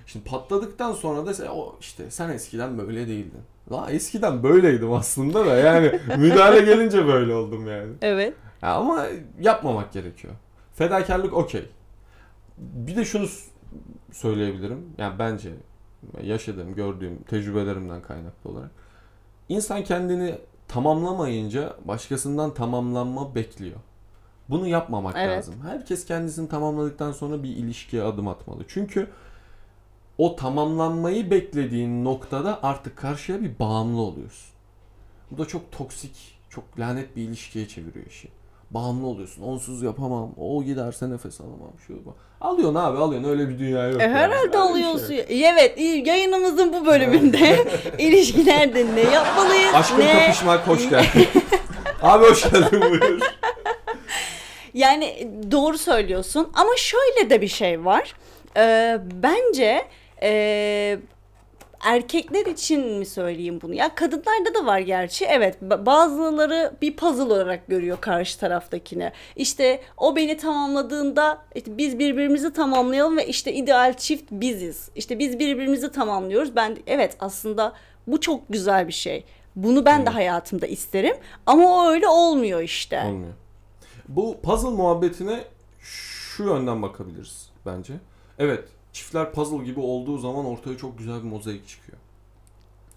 Şimdi 0.06 0.24
patladıktan 0.24 0.92
sonra 0.92 1.26
da 1.26 1.34
sen, 1.34 1.46
o 1.46 1.76
işte 1.80 2.10
sen 2.10 2.28
eskiden 2.28 2.78
böyle 2.78 3.08
değildin. 3.08 3.40
La 3.72 3.90
eskiden 3.90 4.42
böyleydim 4.42 4.92
aslında 4.92 5.46
da 5.46 5.56
yani 5.56 6.00
müdahale 6.18 6.60
gelince 6.60 7.06
böyle 7.06 7.34
oldum 7.34 7.68
yani. 7.68 7.92
Evet. 8.02 8.34
Ya 8.62 8.74
ama 8.74 9.06
yapmamak 9.40 9.92
gerekiyor. 9.92 10.34
Fedakarlık 10.74 11.34
okey. 11.34 11.64
Bir 12.58 12.96
de 12.96 13.04
şunu 13.04 13.26
söyleyebilirim. 14.12 14.86
Yani 14.98 15.18
bence 15.18 15.50
yaşadığım, 16.22 16.74
gördüğüm 16.74 17.22
tecrübelerimden 17.22 18.02
kaynaklı 18.02 18.50
olarak. 18.50 18.70
İnsan 19.48 19.84
kendini 19.84 20.38
tamamlamayınca 20.68 21.76
başkasından 21.84 22.54
tamamlanma 22.54 23.34
bekliyor. 23.34 23.76
Bunu 24.48 24.66
yapmamak 24.66 25.14
Evet. 25.18 25.38
lazım. 25.38 25.54
Herkes 25.62 26.06
kendisini 26.06 26.48
tamamladıktan 26.48 27.12
sonra 27.12 27.42
bir 27.42 27.48
ilişkiye 27.48 28.02
adım 28.02 28.28
atmalı. 28.28 28.64
Çünkü 28.68 29.08
o 30.18 30.36
tamamlanmayı 30.36 31.30
beklediğin 31.30 32.04
noktada 32.04 32.62
artık 32.62 32.96
karşıya 32.96 33.40
bir 33.40 33.58
bağımlı 33.58 34.00
oluyorsun. 34.00 34.54
Bu 35.30 35.38
da 35.38 35.44
çok 35.44 35.72
toksik, 35.72 36.38
çok 36.50 36.78
lanet 36.78 37.16
bir 37.16 37.22
ilişkiye 37.22 37.68
çeviriyor 37.68 38.06
işi. 38.06 38.28
Bağımlı 38.70 39.06
oluyorsun. 39.06 39.42
Onsuz 39.42 39.82
yapamam. 39.82 40.30
O 40.36 40.62
giderse 40.62 41.10
nefes 41.10 41.40
alamam. 41.40 41.72
Şu 41.86 42.04
bu. 42.04 42.14
Alıyorsun 42.40 42.74
abi 42.74 42.98
alıyorsun. 42.98 43.28
Öyle 43.30 43.48
bir 43.48 43.58
dünya 43.58 43.88
yok. 43.88 44.00
E, 44.00 44.04
yani. 44.04 44.14
herhalde 44.14 44.38
Öyle 44.42 44.52
bir 44.52 44.58
alıyorsun. 44.58 45.06
şey. 45.08 45.48
Evet 45.48 45.78
yayınımızın 46.06 46.72
bu 46.72 46.86
bölümünde 46.86 47.64
ilişkilerde 47.98 48.86
ne 48.94 49.00
yapmalıyız? 49.00 49.74
Aşkın 49.74 49.98
ne... 50.00 50.12
kapışmak 50.26 50.68
hoş 50.68 50.90
geldin. 50.90 51.28
abi 52.02 52.24
hoş 52.24 52.50
geldin 52.50 52.80
buyur. 52.80 53.20
Yani 54.74 55.28
doğru 55.50 55.78
söylüyorsun 55.78 56.48
ama 56.54 56.70
şöyle 56.76 57.30
de 57.30 57.40
bir 57.40 57.48
şey 57.48 57.84
var. 57.84 58.14
Ee, 58.56 58.98
bence 59.22 59.84
e, 60.22 60.98
erkekler 61.80 62.46
için 62.46 62.98
mi 62.98 63.06
söyleyeyim 63.06 63.58
bunu? 63.62 63.74
Ya 63.74 63.94
kadınlarda 63.94 64.54
da 64.54 64.66
var 64.66 64.78
gerçi. 64.78 65.24
Evet 65.24 65.62
ba- 65.62 65.86
bazıları 65.86 66.72
bir 66.82 66.96
puzzle 66.96 67.22
olarak 67.22 67.66
görüyor 67.66 68.00
karşı 68.00 68.38
taraftakini. 68.40 69.12
İşte 69.36 69.80
o 69.96 70.16
beni 70.16 70.36
tamamladığında 70.36 71.38
işte 71.54 71.78
biz 71.78 71.98
birbirimizi 71.98 72.52
tamamlayalım 72.52 73.16
ve 73.16 73.26
işte 73.26 73.52
ideal 73.52 73.96
çift 73.96 74.24
biziz. 74.30 74.90
İşte 74.94 75.18
biz 75.18 75.38
birbirimizi 75.38 75.92
tamamlıyoruz. 75.92 76.56
Ben 76.56 76.76
evet 76.86 77.16
aslında 77.20 77.72
bu 78.06 78.20
çok 78.20 78.40
güzel 78.48 78.88
bir 78.88 78.92
şey. 78.92 79.24
Bunu 79.56 79.84
ben 79.84 80.06
de 80.06 80.10
hayatımda 80.10 80.66
isterim 80.66 81.16
ama 81.46 81.76
o 81.76 81.88
öyle 81.90 82.08
olmuyor 82.08 82.60
işte. 82.60 83.02
Olmuyor. 83.06 83.32
Bu 84.08 84.40
puzzle 84.42 84.68
muhabbetine 84.68 85.44
şu 85.80 86.44
yönden 86.44 86.82
bakabiliriz 86.82 87.50
bence. 87.66 87.92
Evet, 88.38 88.64
çiftler 88.98 89.32
puzzle 89.32 89.64
gibi 89.64 89.80
olduğu 89.80 90.18
zaman 90.18 90.44
ortaya 90.44 90.76
çok 90.76 90.98
güzel 90.98 91.18
bir 91.22 91.28
mozaik 91.28 91.68
çıkıyor. 91.68 91.98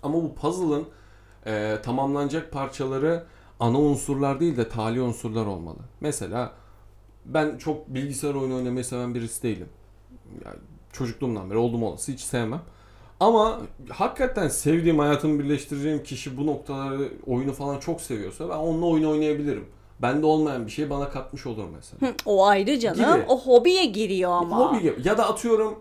Ama 0.04 0.14
bu 0.14 0.36
puzzle'ın 0.36 0.86
e, 1.46 1.78
tamamlanacak 1.84 2.52
parçaları 2.52 3.24
ana 3.60 3.80
unsurlar 3.80 4.40
değil 4.40 4.58
de 4.58 4.70
tali 4.70 5.02
unsurlar 5.02 5.46
olmalı. 5.46 5.78
Mesela 6.00 6.52
ben 7.26 7.58
çok 7.58 7.88
bilgisayar 7.88 8.34
oyunu 8.36 8.56
oynamayı 8.56 8.86
seven 8.86 9.16
birisi 9.16 9.44
değilim. 9.44 9.70
Yani 10.46 10.56
çocukluğumdan 10.94 11.50
beri 11.50 11.58
oldum 11.58 11.84
olası 11.84 12.12
hiç 12.12 12.20
sevmem. 12.20 12.62
Ama 13.20 13.62
hakikaten 13.90 14.48
sevdiğim, 14.48 15.00
hayatımı 15.00 15.40
birleştireceğim 15.44 16.04
kişi 16.04 16.38
bu 16.38 16.48
noktaları, 16.48 17.14
oyunu 17.28 17.54
falan 17.54 17.80
çok 17.80 18.02
seviyorsa 18.02 18.50
ben 18.50 18.56
onunla 18.58 18.86
oyun 18.86 19.04
oynayabilirim. 19.04 19.66
Bende 20.02 20.26
olmayan 20.26 20.66
bir 20.66 20.72
şey 20.72 20.90
bana 20.90 21.10
katmış 21.10 21.46
olur 21.46 21.66
mesela. 21.76 22.12
Hı, 22.12 22.16
O 22.26 22.46
ayrı 22.46 22.80
canım. 22.80 22.98
Gibi. 23.16 23.26
O 23.28 23.40
hobiye 23.42 23.86
giriyor 23.86 24.32
ama. 24.32 24.58
Hobi 24.60 24.82
gibi. 24.82 25.08
Ya 25.08 25.18
da 25.18 25.30
atıyorum 25.30 25.80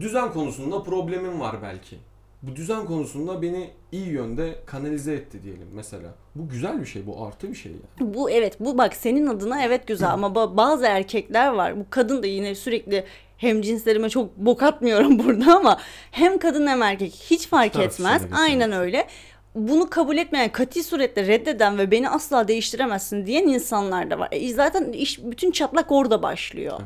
düzen 0.00 0.32
konusunda 0.32 0.82
problemim 0.82 1.40
var 1.40 1.56
belki. 1.62 1.96
Bu 2.42 2.56
düzen 2.56 2.84
konusunda 2.84 3.42
beni 3.42 3.70
iyi 3.92 4.08
yönde 4.08 4.54
kanalize 4.66 5.14
etti 5.14 5.42
diyelim 5.42 5.68
mesela. 5.72 6.08
Bu 6.34 6.48
güzel 6.48 6.80
bir 6.80 6.86
şey, 6.86 7.06
bu 7.06 7.24
artı 7.26 7.48
bir 7.50 7.54
şey 7.54 7.72
yani. 7.72 8.14
Bu 8.14 8.30
evet 8.30 8.60
bu 8.60 8.78
bak 8.78 8.96
senin 8.96 9.26
adına 9.26 9.62
evet 9.64 9.86
güzel 9.86 10.12
ama 10.12 10.26
ba- 10.26 10.56
bazı 10.56 10.86
erkekler 10.86 11.48
var. 11.48 11.80
Bu 11.80 11.86
kadın 11.90 12.22
da 12.22 12.26
yine 12.26 12.54
sürekli 12.54 13.04
hem 13.38 13.62
cinslerime 13.62 14.08
çok 14.08 14.36
bok 14.36 14.62
atmıyorum 14.62 15.18
burada 15.24 15.56
ama 15.56 15.78
hem 16.10 16.38
kadın 16.38 16.66
hem 16.66 16.82
erkek 16.82 17.12
hiç 17.30 17.46
fark 17.48 17.72
Taraf 17.72 17.86
etmez. 17.86 18.22
Aynen 18.38 18.72
öyle. 18.72 19.06
Bunu 19.54 19.90
kabul 19.90 20.16
etmeyen, 20.16 20.52
kati 20.52 20.84
suretle 20.84 21.26
reddeden 21.26 21.78
ve 21.78 21.90
beni 21.90 22.10
asla 22.10 22.48
değiştiremezsin 22.48 23.26
diyen 23.26 23.46
insanlar 23.46 24.10
da 24.10 24.18
var. 24.18 24.28
E 24.32 24.52
zaten 24.54 24.92
iş 24.92 25.24
bütün 25.24 25.50
çatlak 25.50 25.92
orada 25.92 26.22
başlıyor. 26.22 26.80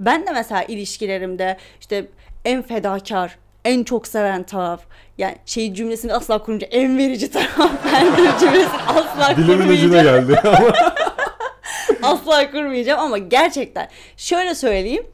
Ben 0.00 0.26
de 0.26 0.32
mesela 0.32 0.62
ilişkilerimde 0.62 1.56
işte 1.80 2.06
en 2.46 2.62
fedakar, 2.62 3.38
en 3.64 3.84
çok 3.84 4.06
seven 4.06 4.42
taraf, 4.42 4.80
yani 5.18 5.36
şey 5.46 5.74
cümlesini 5.74 6.14
asla 6.14 6.38
kurunca 6.42 6.66
en 6.66 6.98
verici 6.98 7.30
taraf 7.30 7.70
bendir 7.84 8.38
cümlesini 8.40 8.82
asla 8.88 9.34
kurmayacağım 9.34 9.92
geldi. 9.92 10.40
asla 12.02 12.50
kurmayacağım 12.50 13.00
ama 13.00 13.18
gerçekten 13.18 13.88
şöyle 14.16 14.54
söyleyeyim. 14.54 15.06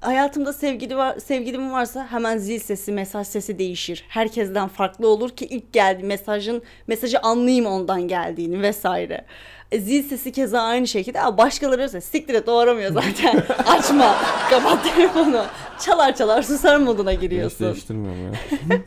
Hayatımda 0.00 0.52
sevgili 0.52 0.96
var, 0.96 1.18
sevgilim 1.18 1.72
varsa 1.72 2.06
hemen 2.10 2.38
zil 2.38 2.58
sesi, 2.58 2.92
mesaj 2.92 3.26
sesi 3.26 3.58
değişir. 3.58 4.04
Herkesten 4.08 4.68
farklı 4.68 5.08
olur 5.08 5.30
ki 5.30 5.44
ilk 5.44 5.72
geldi 5.72 6.02
mesajın 6.02 6.62
mesajı 6.86 7.20
anlayayım 7.20 7.66
ondan 7.66 8.08
geldiğini 8.08 8.62
vesaire. 8.62 9.24
E, 9.72 9.80
zil 9.80 10.08
sesi 10.08 10.32
keza 10.32 10.60
aynı 10.60 10.88
şekilde 10.88 11.20
ama 11.20 11.38
başkaları 11.38 11.84
ise 11.84 12.00
siktir 12.00 12.34
et 12.34 12.46
doğramıyor 12.46 12.92
zaten. 12.92 13.42
Açma, 13.66 14.16
kapat 14.50 14.94
telefonu. 14.94 15.44
Çalar 15.80 16.16
çalar 16.16 16.42
susar 16.42 16.76
moduna 16.76 17.10
Hiç 17.12 17.20
giriyorsun. 17.20 17.66
değiştirmiyorum 17.66 18.22
ya. 18.24 18.32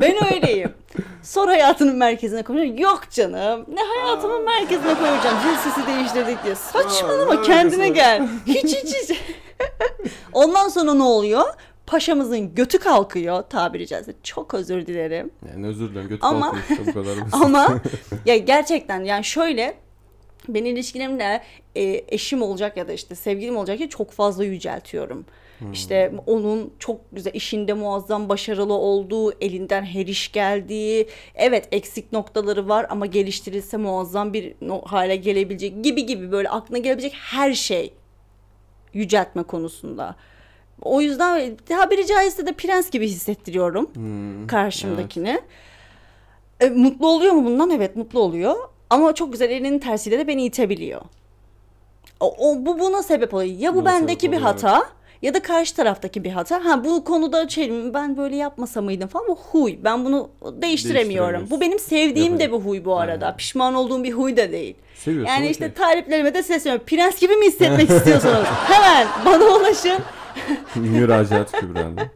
Ben 0.00 0.34
öyleyim. 0.34 0.72
Sor 1.22 1.48
hayatının 1.48 1.96
merkezine 1.96 2.42
koyuyorum. 2.42 2.78
Yok 2.78 3.00
canım. 3.10 3.64
Ne 3.68 3.80
hayatımın 3.82 4.44
merkezine 4.44 4.94
koyacağım. 4.94 5.36
Zil 5.42 5.70
sesi 5.70 5.86
değiştirdik 5.86 6.44
diye. 6.44 6.54
Saçmalama 6.54 7.42
kendine 7.42 7.88
gel. 7.88 8.28
Hiç 8.46 8.64
hiç 8.76 8.94
hiç. 8.94 9.20
Ondan 10.32 10.68
sonra 10.68 10.94
ne 10.94 11.02
oluyor? 11.02 11.44
Paşamızın 11.86 12.54
götü 12.54 12.78
kalkıyor 12.78 13.42
tabiri 13.42 13.86
caizse. 13.86 14.14
Çok 14.22 14.54
özür 14.54 14.86
dilerim. 14.86 15.30
Yani 15.52 15.66
özür 15.66 15.90
dilerim 15.90 16.08
götü 16.08 16.26
Ama- 16.26 16.50
kalkıyor 16.50 16.80
işte 16.80 16.86
bu 16.86 16.92
kadar. 17.02 17.16
Ama 17.44 17.74
ya 18.26 18.36
gerçekten 18.36 19.04
yani 19.04 19.24
şöyle 19.24 19.74
ben 20.48 20.64
ilişkilerimde 20.64 21.42
e, 21.76 22.04
eşim 22.08 22.42
olacak 22.42 22.76
ya 22.76 22.88
da 22.88 22.92
işte 22.92 23.14
sevgilim 23.14 23.56
olacak 23.56 23.80
ya 23.80 23.88
çok 23.88 24.10
fazla 24.12 24.44
yüceltiyorum. 24.44 25.26
İşte 25.72 26.12
onun 26.26 26.72
çok 26.78 27.00
güzel 27.12 27.34
işinde 27.34 27.72
muazzam 27.72 28.28
başarılı 28.28 28.72
olduğu, 28.72 29.32
elinden 29.40 29.82
her 29.82 30.06
iş 30.06 30.32
geldiği, 30.32 31.08
evet 31.34 31.68
eksik 31.72 32.12
noktaları 32.12 32.68
var 32.68 32.86
ama 32.90 33.06
geliştirilse 33.06 33.76
muazzam 33.76 34.32
bir 34.32 34.54
hale 34.84 35.16
gelebilecek 35.16 35.84
gibi 35.84 36.06
gibi 36.06 36.32
böyle 36.32 36.48
aklına 36.48 36.78
gelebilecek 36.78 37.12
her 37.14 37.52
şey 37.54 37.92
yüceltme 38.92 39.42
konusunda. 39.42 40.16
O 40.82 41.00
yüzden 41.00 41.56
tabiri 41.68 42.06
caizse 42.06 42.46
de 42.46 42.52
prens 42.52 42.90
gibi 42.90 43.08
hissettiriyorum 43.08 43.90
Hmm, 43.94 44.46
karşımdakini. 44.46 45.40
E, 46.60 46.68
mutlu 46.70 47.06
oluyor 47.08 47.32
mu 47.32 47.44
bundan? 47.44 47.70
Evet 47.70 47.96
mutlu 47.96 48.20
oluyor. 48.20 48.54
Ama 48.90 49.14
çok 49.14 49.32
güzel 49.32 49.50
elinin 49.50 49.78
tersiyle 49.78 50.18
de 50.18 50.26
beni 50.28 50.44
itebiliyor. 50.44 51.00
O, 52.20 52.34
o- 52.38 52.66
bu 52.66 52.78
buna 52.78 53.02
sebep 53.02 53.34
oluyor. 53.34 53.58
Ya 53.58 53.74
bu 53.74 53.76
Buna 53.80 53.84
bendeki 53.84 54.32
bir 54.32 54.36
oluyor, 54.36 54.50
hata 54.52 54.82
ya 55.24 55.34
da 55.34 55.42
karşı 55.42 55.76
taraftaki 55.76 56.24
bir 56.24 56.30
hata. 56.30 56.64
Ha 56.64 56.84
bu 56.84 57.04
konuda 57.04 57.48
şey 57.48 57.94
ben 57.94 58.16
böyle 58.16 58.36
yapmasa 58.36 58.82
mıydım 58.82 59.08
falan 59.08 59.28
bu 59.28 59.36
huy. 59.36 59.76
Ben 59.84 60.04
bunu 60.04 60.30
değiştiremiyorum. 60.42 61.50
Bu 61.50 61.60
benim 61.60 61.78
sevdiğim 61.78 62.38
de 62.38 62.52
bir 62.52 62.56
huy 62.56 62.84
bu 62.84 62.98
arada. 62.98 63.26
Aynen. 63.26 63.36
Pişman 63.36 63.74
olduğum 63.74 64.04
bir 64.04 64.12
huy 64.12 64.36
da 64.36 64.52
değil. 64.52 64.76
Seviyorsun, 64.94 65.32
Yani 65.32 65.48
işte 65.48 65.72
taliplerime 65.72 66.34
de 66.34 66.42
sesleniyorum. 66.42 66.86
Prens 66.86 67.20
gibi 67.20 67.36
mi 67.36 67.46
hissetmek 67.46 67.90
istiyorsanız 67.96 68.46
hemen 68.46 69.06
bana 69.24 69.44
ulaşın. 69.44 69.98
Müracaat 70.74 71.52
Kübra'nın. 71.52 72.00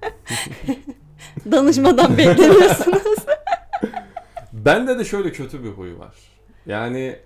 Danışmadan 1.50 2.18
beklemiyorsunuz. 2.18 3.16
Bende 4.52 4.98
de 4.98 5.04
şöyle 5.04 5.32
kötü 5.32 5.64
bir 5.64 5.68
huy 5.70 5.98
var. 5.98 6.14
Yani 6.66 7.16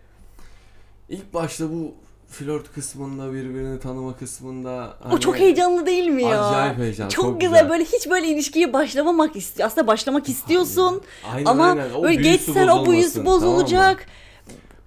ilk 1.09 1.35
başta 1.35 1.71
bu 1.71 1.95
flört 2.33 2.73
kısmında 2.75 3.33
birbirini 3.33 3.81
tanıma 3.81 4.17
kısmında 4.17 4.97
O 5.05 5.09
hani 5.11 5.21
çok 5.21 5.39
heyecanlı 5.39 5.87
değil 5.87 6.07
mi 6.09 6.23
ya? 6.23 6.49
Acayip 6.49 6.79
heyecan, 6.79 7.09
Çok, 7.09 7.25
çok 7.25 7.41
güzel. 7.41 7.53
güzel. 7.55 7.71
böyle 7.71 7.85
hiç 7.85 8.11
böyle 8.11 8.29
ilişkiye 8.29 8.73
başlamamak 8.73 9.37
istiyor. 9.37 9.67
Aslında 9.67 9.87
başlamak 9.87 10.29
istiyorsun. 10.29 11.03
Aynen, 11.33 11.47
ama 11.47 11.65
aynen. 11.67 11.91
O 11.95 12.03
böyle 12.03 12.15
geçsen 12.15 12.69
o 12.69 12.87
büyüsü 12.87 13.09
bozulmasın, 13.09 13.25
tamam 13.25 13.41
mı? 13.41 13.55
bozulacak. 13.55 14.07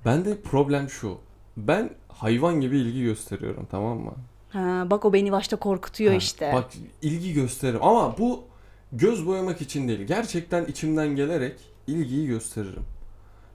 Bende 0.05 0.41
problem 0.41 0.89
şu. 0.89 1.17
Ben 1.57 1.89
hayvan 2.09 2.61
gibi 2.61 2.77
ilgi 2.77 3.03
gösteriyorum 3.03 3.67
tamam 3.71 3.97
mı? 3.99 4.13
Ha, 4.49 4.87
bak 4.89 5.05
o 5.05 5.13
beni 5.13 5.31
başta 5.31 5.55
korkutuyor 5.55 6.11
Ha, 6.11 6.17
işte. 6.17 6.51
Bak 6.55 6.65
ilgi 7.01 7.33
gösteririm 7.33 7.83
ama 7.83 8.17
bu 8.17 8.43
göz 8.91 9.25
boyamak 9.27 9.61
için 9.61 9.87
değil. 9.87 10.01
Gerçekten 10.01 10.65
içimden 10.65 11.07
gelerek 11.07 11.55
ilgiyi 11.87 12.27
gösteririm. 12.27 12.83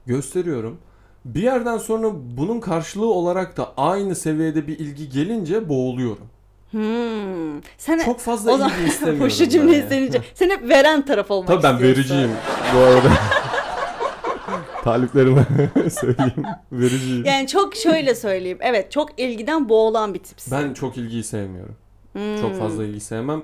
Gösteriyorum. 0.05 0.77
Bir 1.25 1.41
yerden 1.43 1.77
sonra 1.77 2.07
bunun 2.37 2.59
karşılığı 2.59 3.13
olarak 3.13 3.57
da 3.57 3.73
aynı 3.77 4.15
seviyede 4.15 4.67
bir 4.67 4.79
ilgi 4.79 5.09
gelince 5.09 5.69
boğuluyorum. 5.69 6.27
Hmm. 6.71 7.61
Sen 7.77 7.99
Çok 8.05 8.19
fazla 8.19 8.51
o 8.51 8.57
zaman- 8.57 8.73
ilgi 8.79 8.87
istemiyorum. 8.89 9.31
Şu 9.31 9.49
cümleyi 9.49 9.83
ben. 9.83 9.89
senince. 9.89 10.21
Sen 10.33 10.49
hep 10.49 10.69
veren 10.69 11.05
taraf 11.05 11.31
olmak 11.31 11.47
Tabii 11.47 11.63
ben 11.63 11.73
istiyorsun. 11.73 12.01
vericiyim 12.01 12.31
bu 12.75 12.79
arada. 12.79 13.09
Taliplerime 14.83 15.45
söyleyeyim. 16.01 16.43
Vericiyim. 16.71 17.25
Yani 17.25 17.47
çok 17.47 17.75
şöyle 17.75 18.15
söyleyeyim. 18.15 18.57
Evet 18.61 18.91
çok 18.91 19.19
ilgiden 19.19 19.69
boğulan 19.69 20.13
bir 20.13 20.19
tipsin. 20.19 20.57
Ben 20.57 20.73
çok 20.73 20.97
ilgiyi 20.97 21.23
sevmiyorum. 21.23 21.75
Hmm. 22.13 22.41
Çok 22.41 22.59
fazla 22.59 22.83
ilgi 22.83 22.99
sevmem. 22.99 23.41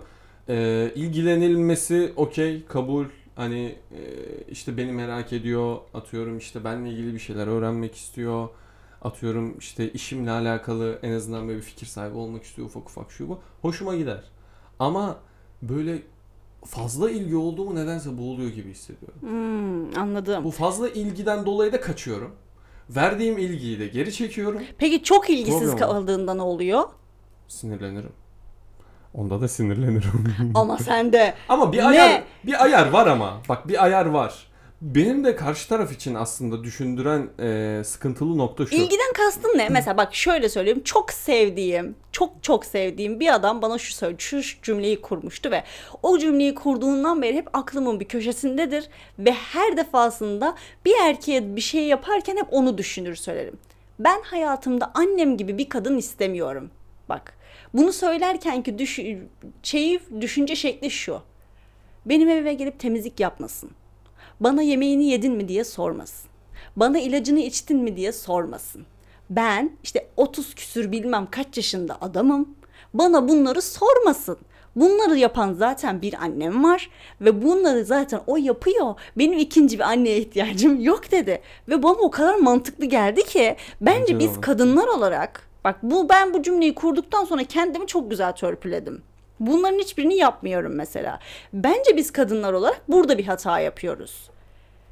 Ee, 0.49 0.91
ilgilenilmesi 0.95 2.13
okey, 2.15 2.65
kabul. 2.65 3.05
Hani 3.37 3.75
e, 3.91 4.01
işte 4.49 4.77
beni 4.77 4.91
merak 4.91 5.33
ediyor, 5.33 5.77
atıyorum 5.93 6.37
işte 6.37 6.63
benle 6.63 6.89
ilgili 6.89 7.13
bir 7.13 7.19
şeyler 7.19 7.47
öğrenmek 7.47 7.95
istiyor. 7.95 8.49
Atıyorum 9.01 9.57
işte 9.59 9.91
işimle 9.91 10.31
alakalı 10.31 10.99
en 11.03 11.11
azından 11.11 11.47
böyle 11.47 11.57
bir 11.57 11.63
fikir 11.63 11.85
sahibi 11.85 12.17
olmak 12.17 12.43
istiyor 12.43 12.67
ufak 12.67 12.89
ufak 12.89 13.11
şu 13.11 13.29
bu. 13.29 13.39
Hoşuma 13.61 13.95
gider. 13.95 14.23
Ama 14.79 15.17
böyle 15.61 16.01
fazla 16.65 17.11
ilgi 17.11 17.35
oldu 17.35 17.65
mu 17.65 17.75
nedense 17.75 18.17
boğuluyor 18.17 18.49
gibi 18.49 18.69
hissediyorum. 18.69 19.21
Hmm, 19.21 19.97
anladım. 19.97 20.43
Bu 20.43 20.51
fazla 20.51 20.89
ilgiden 20.89 21.45
dolayı 21.45 21.71
da 21.71 21.81
kaçıyorum. 21.81 22.31
Verdiğim 22.89 23.37
ilgiyi 23.37 23.79
de 23.79 23.87
geri 23.87 24.13
çekiyorum. 24.13 24.61
Peki 24.77 25.03
çok 25.03 25.29
ilgisiz 25.29 25.59
Problem 25.59 25.77
kaldığında 25.77 26.33
ne 26.33 26.41
oluyor? 26.41 26.83
Sinirlenirim. 27.47 28.11
Onda 29.17 29.41
da 29.41 29.47
sinirlenirim. 29.47 30.33
Ama 30.55 30.77
sen 30.77 31.13
de 31.13 31.33
Ama 31.49 31.71
bir 31.71 31.77
Ne? 31.77 31.83
ayar 31.83 32.23
bir 32.45 32.63
ayar 32.63 32.89
var 32.89 33.07
ama. 33.07 33.41
Bak 33.49 33.67
bir 33.67 33.83
ayar 33.83 34.05
var. 34.05 34.47
Benim 34.81 35.23
de 35.23 35.35
karşı 35.35 35.69
taraf 35.69 35.91
için 35.93 36.15
aslında 36.15 36.63
düşündüren 36.63 37.29
e, 37.39 37.83
sıkıntılı 37.83 38.37
nokta 38.37 38.65
şu. 38.65 38.75
İlgiden 38.75 39.13
kastın 39.15 39.57
ne? 39.57 39.69
Mesela 39.69 39.97
bak 39.97 40.15
şöyle 40.15 40.49
söyleyeyim. 40.49 40.81
Çok 40.83 41.11
sevdiğim, 41.11 41.95
çok 42.11 42.43
çok 42.43 42.65
sevdiğim 42.65 43.19
bir 43.19 43.33
adam 43.33 43.61
bana 43.61 43.77
şu 43.77 43.93
söyle, 43.93 44.15
şu 44.19 44.41
cümleyi 44.63 45.01
kurmuştu 45.01 45.51
ve 45.51 45.63
o 46.03 46.17
cümleyi 46.17 46.55
kurduğundan 46.55 47.21
beri 47.21 47.35
hep 47.35 47.57
aklımın 47.57 47.99
bir 47.99 48.05
köşesindedir 48.05 48.89
ve 49.19 49.31
her 49.31 49.77
defasında 49.77 50.55
bir 50.85 50.93
erkeğe 51.03 51.55
bir 51.55 51.61
şey 51.61 51.83
yaparken 51.87 52.37
hep 52.37 52.47
onu 52.51 52.77
düşünür 52.77 53.15
söylerim. 53.15 53.57
Ben 53.99 54.21
hayatımda 54.21 54.91
annem 54.93 55.37
gibi 55.37 55.57
bir 55.57 55.69
kadın 55.69 55.97
istemiyorum. 55.97 56.69
Bak. 57.09 57.36
Bunu 57.73 57.93
söylerken 57.93 58.63
ki 58.63 58.79
düş 58.79 58.99
şeyi 59.63 59.99
düşünce 60.21 60.55
şekli 60.55 60.91
şu. 60.91 61.21
Benim 62.05 62.29
evime 62.29 62.53
gelip 62.53 62.79
temizlik 62.79 63.19
yapmasın. 63.19 63.71
Bana 64.39 64.61
yemeğini 64.61 65.05
yedin 65.09 65.33
mi 65.33 65.47
diye 65.47 65.63
sormasın. 65.63 66.29
Bana 66.75 66.99
ilacını 66.99 67.39
içtin 67.39 67.77
mi 67.77 67.97
diye 67.97 68.11
sormasın. 68.11 68.85
Ben 69.29 69.71
işte 69.83 70.07
30 70.17 70.55
küsür 70.55 70.91
bilmem 70.91 71.27
kaç 71.31 71.57
yaşında 71.57 71.97
adamım. 72.01 72.55
Bana 72.93 73.29
bunları 73.29 73.61
sormasın. 73.61 74.37
Bunları 74.75 75.17
yapan 75.17 75.53
zaten 75.53 76.01
bir 76.01 76.13
annem 76.13 76.63
var 76.63 76.89
ve 77.21 77.43
bunları 77.43 77.85
zaten 77.85 78.21
o 78.27 78.37
yapıyor. 78.37 78.95
Benim 79.17 79.37
ikinci 79.37 79.79
bir 79.79 79.83
anneye 79.83 80.17
ihtiyacım 80.17 80.79
yok 80.79 81.11
dedi. 81.11 81.41
Ve 81.69 81.83
bana 81.83 81.93
o 81.93 82.11
kadar 82.11 82.35
mantıklı 82.35 82.85
geldi 82.85 83.23
ki 83.23 83.55
bence 83.81 84.19
biz 84.19 84.41
kadınlar 84.41 84.87
olarak 84.87 85.46
bak 85.67 85.83
bu 85.83 86.09
ben 86.09 86.33
bu 86.33 86.43
cümleyi 86.43 86.75
kurduktan 86.75 87.25
sonra 87.25 87.43
kendimi 87.43 87.87
çok 87.87 88.09
güzel 88.09 88.31
törpüledim. 88.31 89.01
Bunların 89.39 89.79
hiçbirini 89.79 90.15
yapmıyorum 90.15 90.75
mesela. 90.75 91.19
Bence 91.53 91.97
biz 91.97 92.11
kadınlar 92.11 92.53
olarak 92.53 92.81
burada 92.87 93.17
bir 93.17 93.25
hata 93.25 93.59
yapıyoruz. 93.59 94.29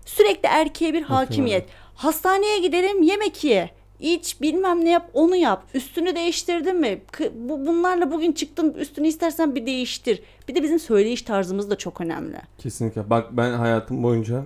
Sürekli 0.05 0.47
erkeğe 0.47 0.93
bir 0.93 1.01
hakimiyet. 1.01 1.65
Hastaneye 1.95 2.59
gidelim 2.59 3.01
yemek 3.01 3.43
ye. 3.43 3.69
İç 3.99 4.41
bilmem 4.41 4.85
ne 4.85 4.89
yap 4.89 5.09
onu 5.13 5.35
yap. 5.35 5.63
Üstünü 5.73 6.15
değiştirdin 6.15 6.75
mi? 6.75 7.01
Bu, 7.35 7.67
bunlarla 7.67 8.11
bugün 8.11 8.31
çıktın 8.31 8.73
üstünü 8.73 9.07
istersen 9.07 9.55
bir 9.55 9.65
değiştir. 9.65 10.23
Bir 10.47 10.55
de 10.55 10.63
bizim 10.63 10.79
söyleyiş 10.79 11.21
tarzımız 11.21 11.69
da 11.69 11.75
çok 11.77 12.01
önemli. 12.01 12.37
Kesinlikle. 12.57 13.09
Bak 13.09 13.27
ben 13.31 13.53
hayatım 13.53 14.03
boyunca 14.03 14.43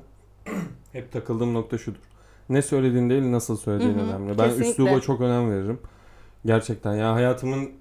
hep 0.92 1.12
takıldığım 1.12 1.54
nokta 1.54 1.78
şudur. 1.78 2.00
Ne 2.50 2.62
söylediğin 2.62 3.10
değil 3.10 3.32
nasıl 3.32 3.58
söylediğin 3.58 3.98
Hı 3.98 4.02
hı, 4.02 4.06
önemli. 4.06 4.38
Ben 4.38 4.46
kesinlikle. 4.46 4.72
üsluba 4.72 5.00
çok 5.00 5.22
önem 5.22 5.52
veririm. 5.52 5.80
Gerçekten 6.46 6.96
ya 6.96 7.14
hayatımın 7.14 7.72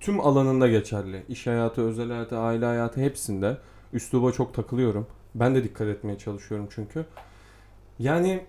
tüm 0.00 0.20
alanında 0.20 0.68
geçerli. 0.68 1.22
İş 1.28 1.46
hayatı, 1.46 1.82
özel 1.82 2.10
hayatı, 2.10 2.38
aile 2.38 2.64
hayatı 2.64 3.00
hepsinde 3.00 3.56
üsluba 3.92 4.32
çok 4.32 4.54
takılıyorum. 4.54 5.06
Ben 5.34 5.54
de 5.54 5.64
dikkat 5.64 5.88
etmeye 5.88 6.18
çalışıyorum 6.18 6.68
çünkü. 6.74 7.04
Yani 7.98 8.44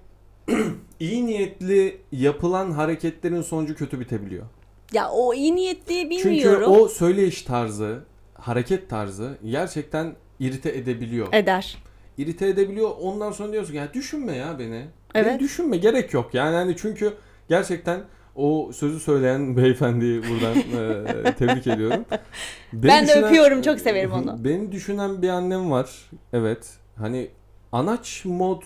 iyi 0.99 1.25
niyetli 1.25 2.01
yapılan 2.11 2.71
hareketlerin 2.71 3.41
sonucu 3.41 3.75
kötü 3.75 3.99
bitebiliyor. 3.99 4.45
Ya 4.93 5.09
o 5.09 5.33
iyi 5.33 5.55
niyetliyi 5.55 6.09
Çünkü 6.09 6.29
bilmiyorum. 6.29 6.71
o 6.71 6.87
söyleyiş 6.87 7.41
tarzı, 7.41 7.99
hareket 8.33 8.89
tarzı 8.89 9.37
gerçekten 9.45 10.15
irite 10.39 10.69
edebiliyor. 10.69 11.27
Eder. 11.33 11.77
irite 12.17 12.47
edebiliyor. 12.47 12.91
Ondan 13.01 13.31
sonra 13.31 13.51
diyorsun 13.51 13.73
ya 13.73 13.93
düşünme 13.93 14.35
ya 14.35 14.59
beni. 14.59 14.85
Evet. 15.15 15.27
Beni 15.27 15.39
düşünme 15.39 15.77
gerek 15.77 16.13
yok. 16.13 16.33
Yani 16.33 16.55
hani 16.55 16.77
çünkü 16.77 17.13
gerçekten 17.49 18.01
o 18.35 18.71
sözü 18.73 18.99
söyleyen 18.99 19.57
beyefendiyi 19.57 20.21
buradan 20.23 20.57
e, 21.25 21.35
tebrik 21.35 21.67
ediyorum. 21.67 22.05
Beni 22.73 22.87
Ben 22.91 23.07
de 23.07 23.13
öpüyorum, 23.13 23.61
çok 23.61 23.79
severim 23.79 24.11
onu. 24.11 24.43
Beni 24.43 24.71
düşünen 24.71 25.21
bir 25.21 25.29
annem 25.29 25.71
var. 25.71 26.09
Evet. 26.33 26.77
Hani 26.95 27.29
anaç 27.71 28.25
mod 28.25 28.61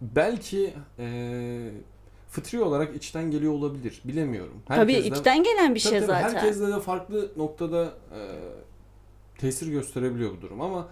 belki 0.00 0.74
e, 0.98 1.70
fıtri 2.28 2.60
olarak 2.62 2.96
içten 2.96 3.30
geliyor 3.30 3.52
olabilir. 3.52 4.02
Bilemiyorum. 4.04 4.54
Tabii 4.66 4.92
Herkes 4.94 5.12
de- 5.12 5.16
içten 5.16 5.42
gelen 5.42 5.74
bir 5.74 5.80
Tabii 5.80 5.90
şey 5.90 5.98
tabii, 6.00 6.06
zaten. 6.06 6.34
Herkesle 6.34 6.66
de 6.68 6.80
farklı 6.80 7.30
noktada 7.36 7.84
e, 7.84 8.20
tesir 9.38 9.70
gösterebiliyor 9.70 10.30
bu 10.36 10.40
durum 10.42 10.60
ama 10.60 10.88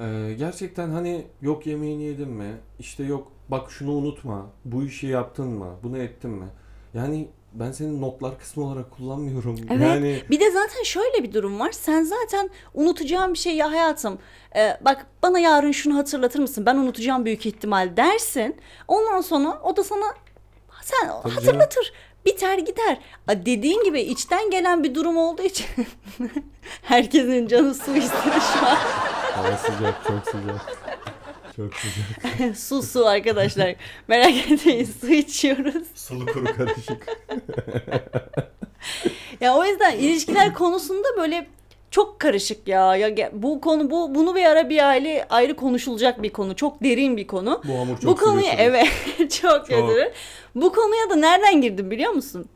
e, 0.00 0.34
gerçekten 0.38 0.90
hani 0.90 1.26
yok 1.42 1.66
yemeğini 1.66 2.02
yedin 2.02 2.28
mi? 2.30 2.56
İşte 2.78 3.04
yok 3.04 3.32
bak 3.48 3.70
şunu 3.70 3.92
unutma. 3.92 4.46
Bu 4.64 4.84
işi 4.84 5.06
yaptın 5.06 5.48
mı? 5.48 5.74
Bunu 5.82 5.98
ettin 5.98 6.30
mi? 6.30 6.46
Yani 6.94 7.28
ben 7.52 7.72
senin 7.72 8.02
notlar 8.02 8.38
kısmı 8.38 8.64
olarak 8.64 8.90
kullanmıyorum. 8.90 9.56
Evet. 9.70 9.80
Yani 9.80 10.22
Bir 10.30 10.40
de 10.40 10.50
zaten 10.50 10.82
şöyle 10.82 11.22
bir 11.22 11.32
durum 11.32 11.60
var. 11.60 11.72
Sen 11.72 12.02
zaten 12.02 12.50
unutacağın 12.74 13.32
bir 13.34 13.38
şey 13.38 13.56
ya 13.56 13.70
hayatım. 13.70 14.18
e, 14.56 14.78
bak 14.80 15.06
bana 15.22 15.38
yarın 15.38 15.72
şunu 15.72 15.96
hatırlatır 15.96 16.38
mısın? 16.40 16.66
Ben 16.66 16.76
unutacağım 16.76 17.24
büyük 17.24 17.46
ihtimal 17.46 17.96
dersin. 17.96 18.56
Ondan 18.88 19.20
sonra 19.20 19.60
o 19.62 19.76
da 19.76 19.84
sana 19.84 20.04
sen 20.82 21.08
Tabii 21.22 21.32
hatırlatır. 21.34 21.92
Biter 22.26 22.58
gider. 22.58 22.98
A, 23.28 23.46
Dediğin 23.46 23.84
gibi 23.84 24.00
içten 24.00 24.50
gelen 24.50 24.84
bir 24.84 24.94
durum 24.94 25.16
olduğu 25.16 25.42
için 25.42 25.66
herkesin 26.82 27.46
canı 27.46 27.74
su 27.74 27.96
istedi 27.96 28.38
şu 28.52 28.66
an. 28.66 28.76
hava 29.34 29.56
sıcak, 29.56 30.04
çok 30.06 30.24
sıcak. 30.26 30.87
Çok 31.58 31.74
sıcak. 31.74 32.56
su 32.56 32.82
su 32.82 33.06
arkadaşlar. 33.06 33.74
Merak 34.08 34.50
etmeyin 34.50 34.88
su 35.00 35.08
içiyoruz. 35.08 35.86
Sulu 35.94 36.26
kuru 36.26 36.44
karışık. 36.44 37.06
Ya 39.40 39.54
o 39.56 39.64
yüzden 39.64 39.96
ilişkiler 39.98 40.54
konusunda 40.54 41.08
böyle 41.16 41.46
çok 41.90 42.20
karışık 42.20 42.68
ya. 42.68 42.96
Ya 42.96 43.30
bu 43.32 43.60
konu 43.60 43.90
bu 43.90 44.14
bunu 44.14 44.34
bir 44.34 44.44
ara 44.44 44.70
bir 44.70 44.88
aile 44.88 45.26
ayrı 45.30 45.56
konuşulacak 45.56 46.22
bir 46.22 46.30
konu. 46.30 46.56
Çok 46.56 46.82
derin 46.82 47.16
bir 47.16 47.26
konu. 47.26 47.62
Bu 47.68 47.78
hamur 47.78 47.98
çok 47.98 48.04
bu 48.10 48.16
konuya 48.16 48.50
sıcak. 48.50 48.60
evet 48.60 48.88
çok 49.42 49.68
götürür. 49.68 50.08
Bu 50.54 50.72
konuya 50.72 51.10
da 51.10 51.16
nereden 51.16 51.60
girdim 51.60 51.90
biliyor 51.90 52.12
musun? 52.12 52.46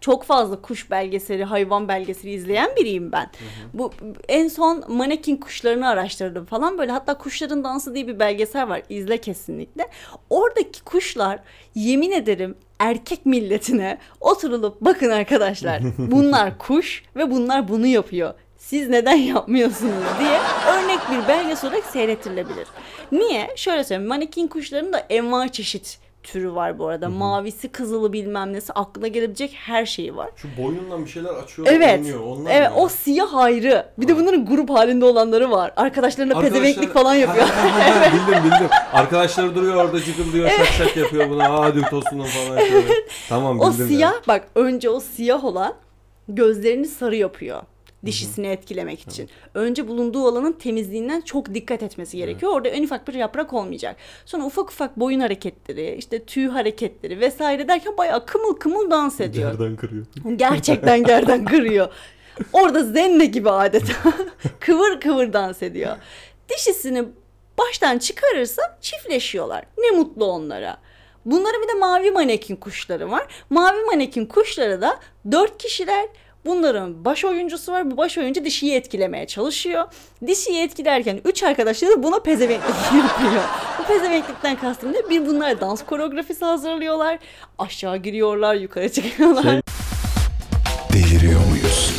Çok 0.00 0.24
fazla 0.24 0.62
kuş 0.62 0.90
belgeseli, 0.90 1.44
hayvan 1.44 1.88
belgeseli 1.88 2.32
izleyen 2.32 2.70
biriyim 2.76 3.12
ben. 3.12 3.30
Bu 3.74 3.90
en 4.28 4.48
son 4.48 4.84
manekin 4.88 5.36
kuşlarını 5.36 5.88
araştırdım 5.88 6.44
falan 6.44 6.78
böyle. 6.78 6.92
Hatta 6.92 7.18
Kuşların 7.18 7.64
Dansı 7.64 7.94
diye 7.94 8.06
bir 8.06 8.18
belgesel 8.18 8.68
var. 8.68 8.82
İzle 8.88 9.18
kesinlikle. 9.18 9.88
Oradaki 10.30 10.84
kuşlar 10.84 11.40
yemin 11.74 12.10
ederim 12.10 12.54
erkek 12.78 13.26
milletine 13.26 13.98
oturulup 14.20 14.80
bakın 14.80 15.10
arkadaşlar 15.10 15.82
bunlar 15.98 16.58
kuş 16.58 17.02
ve 17.16 17.30
bunlar 17.30 17.68
bunu 17.68 17.86
yapıyor. 17.86 18.34
Siz 18.58 18.88
neden 18.88 19.16
yapmıyorsunuz 19.16 20.04
diye 20.18 20.38
örnek 20.74 20.98
bir 21.10 21.28
belgesel 21.28 21.70
olarak 21.70 21.84
seyrettirilebilir. 21.84 22.66
Niye? 23.12 23.48
Şöyle 23.56 23.84
söyleyeyim. 23.84 24.08
Manekin 24.08 24.48
kuşlarının 24.48 24.92
da 24.92 24.98
envai 24.98 25.52
çeşit 25.52 25.98
türü 26.22 26.54
var 26.54 26.78
bu 26.78 26.86
arada. 26.88 27.08
Mavisi, 27.08 27.68
kızılı 27.68 28.12
bilmem 28.12 28.52
nesi 28.52 28.72
aklına 28.72 29.08
gelebilecek 29.08 29.52
her 29.54 29.86
şeyi 29.86 30.16
var. 30.16 30.30
Şu 30.36 30.48
boynundan 30.62 31.04
bir 31.04 31.10
şeyler 31.10 31.30
açıyor 31.34 31.68
Evet. 31.70 31.98
oynuyor. 31.98 32.20
Onlar 32.26 32.50
Evet 32.54 32.70
o 32.76 32.82
ya? 32.82 32.88
siyah 32.88 33.34
ayrı. 33.34 33.86
Bir 33.98 34.08
de 34.08 34.16
bunların 34.16 34.46
grup 34.46 34.70
halinde 34.70 35.04
olanları 35.04 35.50
var. 35.50 35.72
Arkadaşlarına 35.76 36.34
Arkadaşlar- 36.34 36.62
pezevenklik 36.62 36.94
falan 36.94 37.14
yapıyor. 37.14 37.46
Ha, 37.46 37.54
ha, 37.64 37.78
ha, 37.80 38.00
ha, 38.00 38.12
bildim 38.12 38.44
bildim. 38.44 38.68
Arkadaşları 38.92 39.54
duruyor 39.54 39.74
orada 39.74 40.00
cıkıldıyor 40.00 40.50
şak 40.50 40.66
şak 40.66 40.96
yapıyor 40.96 41.30
buna. 41.30 41.60
Hadi 41.60 41.80
tosunum 41.82 42.26
falan 42.26 42.58
yapıyor. 42.60 42.82
Tamam 43.28 43.60
o 43.60 43.72
bildim. 43.72 43.86
siyah 43.88 44.12
ya. 44.12 44.20
bak 44.28 44.44
önce 44.54 44.90
o 44.90 45.00
siyah 45.00 45.44
olan 45.44 45.74
gözlerini 46.28 46.86
sarı 46.86 47.16
yapıyor. 47.16 47.62
Dişisini 48.06 48.46
etkilemek 48.46 49.00
için. 49.00 49.30
Önce 49.54 49.88
bulunduğu 49.88 50.26
alanın 50.28 50.52
temizliğinden 50.52 51.20
çok 51.20 51.54
dikkat 51.54 51.82
etmesi 51.82 52.16
gerekiyor. 52.16 52.52
Orada 52.52 52.68
en 52.68 52.84
ufak 52.84 53.08
bir 53.08 53.14
yaprak 53.14 53.52
olmayacak. 53.52 53.96
Sonra 54.26 54.44
ufak 54.44 54.70
ufak 54.70 54.96
boyun 55.00 55.20
hareketleri, 55.20 55.94
işte 55.98 56.24
tüy 56.24 56.48
hareketleri 56.48 57.20
vesaire 57.20 57.68
derken 57.68 57.96
bayağı 57.98 58.26
kımıl 58.26 58.54
kımıl 58.54 58.90
dans 58.90 59.20
ediyor. 59.20 59.50
Yerden 59.50 59.76
kırıyor. 59.76 60.06
Gerçekten 60.36 61.04
gerden 61.04 61.44
kırıyor. 61.44 61.88
Orada 62.52 62.84
zenne 62.84 63.26
gibi 63.26 63.50
adeta 63.50 64.12
kıvır 64.60 65.00
kıvır 65.00 65.32
dans 65.32 65.62
ediyor. 65.62 65.96
Dişisini 66.48 67.04
baştan 67.58 67.98
çıkarırsa 67.98 68.78
çiftleşiyorlar. 68.80 69.64
Ne 69.78 69.90
mutlu 69.90 70.24
onlara. 70.24 70.76
Bunların 71.24 71.62
bir 71.62 71.68
de 71.68 71.72
mavi 71.74 72.10
manekin 72.10 72.56
kuşları 72.56 73.10
var. 73.10 73.26
Mavi 73.50 73.84
manekin 73.84 74.26
kuşları 74.26 74.80
da 74.80 75.00
dört 75.32 75.58
kişiler. 75.58 76.06
Bunların 76.46 77.04
baş 77.04 77.24
oyuncusu 77.24 77.72
var. 77.72 77.90
Bu 77.90 77.96
baş 77.96 78.18
oyuncu 78.18 78.44
dişiyi 78.44 78.74
etkilemeye 78.74 79.26
çalışıyor. 79.26 79.84
Dişiyi 80.26 80.62
etkilerken 80.62 81.20
üç 81.24 81.42
arkadaşları 81.42 81.90
da 81.92 82.02
buna 82.02 82.18
pezevenklik 82.18 82.74
yapıyor. 82.94 83.42
Bu 83.78 83.82
pezevenklikten 83.86 84.56
kastım 84.56 84.92
ne? 84.92 85.10
Bir 85.10 85.26
bunlar 85.26 85.60
dans 85.60 85.84
koreografisi 85.86 86.44
hazırlıyorlar. 86.44 87.18
Aşağı 87.58 87.96
giriyorlar, 87.96 88.54
yukarı 88.54 88.92
çıkıyorlar. 88.92 89.42
Şey- 89.42 89.60
Deliriyor 90.92 91.40
muyuz? 91.50 91.92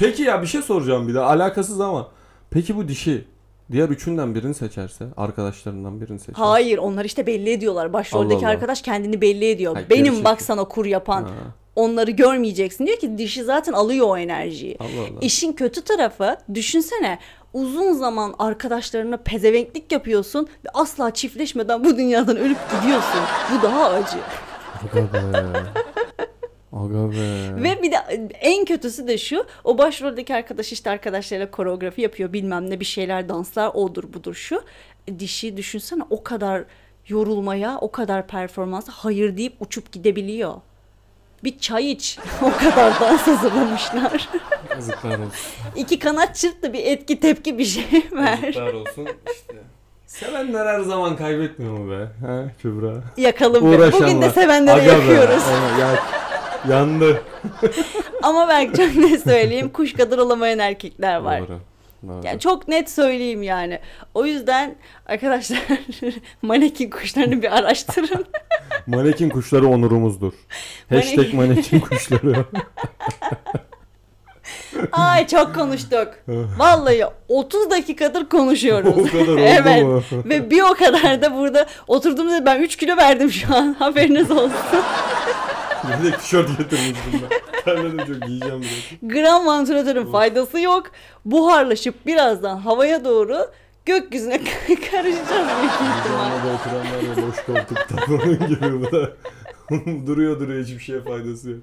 Peki 0.00 0.22
ya 0.22 0.42
bir 0.42 0.46
şey 0.46 0.62
soracağım 0.62 1.08
bir 1.08 1.14
de 1.14 1.20
alakasız 1.20 1.80
ama. 1.80 2.08
Peki 2.50 2.76
bu 2.76 2.88
dişi 2.88 3.24
diğer 3.72 3.88
üçünden 3.88 4.34
birini 4.34 4.54
seçerse, 4.54 5.04
arkadaşlarından 5.16 6.00
birini 6.00 6.18
seçerse. 6.18 6.40
Hayır 6.42 6.78
onlar 6.78 7.04
işte 7.04 7.26
belli 7.26 7.50
ediyorlar. 7.50 7.92
Başroldeki 7.92 8.34
Allah 8.36 8.44
Allah. 8.46 8.52
arkadaş 8.52 8.82
kendini 8.82 9.20
belli 9.20 9.50
ediyor. 9.50 9.74
Hayır, 9.74 9.90
Benim 9.90 10.04
gerçekten. 10.04 10.24
bak 10.32 10.42
sana 10.42 10.64
kur 10.64 10.86
yapan. 10.86 11.22
Ha. 11.22 11.28
Onları 11.76 12.10
görmeyeceksin 12.10 12.86
diyor 12.86 12.98
ki 12.98 13.18
dişi 13.18 13.44
zaten 13.44 13.72
alıyor 13.72 14.08
o 14.08 14.16
enerjiyi. 14.16 14.76
Allah 14.80 15.00
Allah. 15.00 15.18
İşin 15.20 15.52
kötü 15.52 15.82
tarafı 15.84 16.36
düşünsene 16.54 17.18
uzun 17.52 17.92
zaman 17.92 18.34
arkadaşlarına 18.38 19.16
pezevenklik 19.16 19.92
yapıyorsun 19.92 20.48
ve 20.64 20.68
asla 20.74 21.10
çiftleşmeden 21.10 21.84
bu 21.84 21.96
dünyadan 21.96 22.36
ölüp 22.36 22.58
gidiyorsun. 22.80 23.20
Bu 23.52 23.62
daha 23.62 23.90
acı. 23.90 24.18
Aga 24.84 25.12
be. 25.12 25.18
Aga 26.72 27.12
be. 27.12 27.62
Ve 27.62 27.82
bir 27.82 27.92
de 27.92 27.96
en 28.40 28.64
kötüsü 28.64 29.08
de 29.08 29.18
şu. 29.18 29.44
O 29.64 29.78
başroldeki 29.78 30.34
arkadaş 30.34 30.72
işte 30.72 30.90
arkadaşlarıyla 30.90 31.50
koreografi 31.50 32.02
yapıyor. 32.02 32.32
Bilmem 32.32 32.70
ne 32.70 32.80
bir 32.80 32.84
şeyler 32.84 33.28
danslar 33.28 33.70
odur 33.74 34.12
budur 34.12 34.34
şu. 34.34 34.62
Dişi 35.18 35.56
düşünsene 35.56 36.02
o 36.10 36.22
kadar 36.22 36.64
yorulmaya, 37.08 37.78
o 37.80 37.90
kadar 37.90 38.26
performansa 38.26 38.92
hayır 38.92 39.36
deyip 39.36 39.54
uçup 39.60 39.92
gidebiliyor. 39.92 40.54
Bir 41.44 41.58
çay 41.58 41.92
iç. 41.92 42.18
o 42.42 42.52
kadar 42.58 43.00
dans 43.00 43.26
hazırlamışlar. 43.26 44.28
Yazıklar 44.74 45.10
olsun. 45.10 45.32
İki 45.76 45.98
kanat 45.98 46.36
çırp 46.36 46.62
da 46.62 46.72
bir 46.72 46.84
etki 46.84 47.20
tepki 47.20 47.58
bir 47.58 47.64
şey 47.64 47.84
ver. 48.12 48.38
Yazıklar 48.42 48.72
olsun 48.74 49.08
işte. 49.34 49.54
Sevenler 50.06 50.66
her 50.66 50.80
zaman 50.80 51.16
kaybetmiyor 51.16 51.78
mu 51.78 51.90
be? 51.90 52.26
Ha 52.26 52.44
Kübra? 52.62 52.92
Yakalım 53.16 53.72
be. 53.72 53.92
Bugün 53.92 54.22
de 54.22 54.30
sevenlere 54.30 54.76
Aga 54.82 54.86
be. 54.86 54.92
yakıyoruz. 54.92 55.42
Aynen, 55.48 55.78
ya 55.78 55.98
Yandı. 56.68 57.22
Ama 58.22 58.48
çok 58.66 58.96
net 58.96 59.22
söyleyeyim 59.22 59.68
kuş 59.72 59.92
kadar 59.92 60.18
olamayan 60.18 60.58
erkekler 60.58 61.16
var. 61.16 61.40
Doğru. 61.40 61.58
Doğru. 62.08 62.26
Yani 62.26 62.40
çok 62.40 62.68
net 62.68 62.90
söyleyeyim 62.90 63.42
yani. 63.42 63.78
O 64.14 64.26
yüzden 64.26 64.76
arkadaşlar 65.06 65.58
manekin 66.42 66.90
kuşlarını 66.90 67.42
bir 67.42 67.58
araştırın. 67.58 68.24
Manekin 68.86 69.28
kuşları 69.28 69.68
onurumuzdur. 69.68 70.32
Hashtag 70.88 71.34
manekin 71.34 71.80
kuşları. 71.80 72.44
Ay 74.92 75.26
çok 75.26 75.54
konuştuk. 75.54 76.08
Vallahi 76.58 77.04
30 77.28 77.70
dakikadır 77.70 78.28
konuşuyoruz. 78.28 78.98
o 78.98 79.02
kadar 79.04 79.28
oldu 79.28 79.40
evet. 79.40 79.84
mu? 79.84 80.02
Ve 80.24 80.50
bir 80.50 80.62
o 80.62 80.74
kadar 80.74 81.22
da 81.22 81.34
burada 81.34 81.66
oturduğumda 81.86 82.46
ben 82.46 82.60
3 82.62 82.76
kilo 82.76 82.96
verdim 82.96 83.30
şu 83.30 83.54
an. 83.54 83.76
Haberiniz 83.78 84.30
olsun. 84.30 84.82
Bir 86.02 86.12
de 86.12 86.16
tişört 86.16 86.48
getirmiştim 86.58 87.12
ben. 87.12 87.62
Terledim 87.64 87.98
çok 87.98 88.26
giyeceğim 88.28 88.60
biraz. 88.62 89.12
Gram 89.14 89.46
vantilatörün 89.46 90.12
faydası 90.12 90.60
yok. 90.60 90.90
Buharlaşıp 91.24 92.06
birazdan 92.06 92.56
havaya 92.58 93.04
doğru 93.04 93.36
gökyüzüne 93.86 94.38
karışacağız 94.90 95.48
büyük 95.60 95.72
ihtimal. 95.72 96.30
Orada 96.34 96.54
oturanlar 96.54 97.02
ya 97.22 97.28
boş 97.28 97.44
koltukta 97.46 98.14
onun 98.14 98.48
gibi 98.48 98.80
bu 98.82 98.92
da. 98.92 99.10
duruyor 100.06 100.40
duruyor 100.40 100.64
hiçbir 100.64 100.78
şeye 100.78 101.00
faydası 101.00 101.50
yok. 101.50 101.60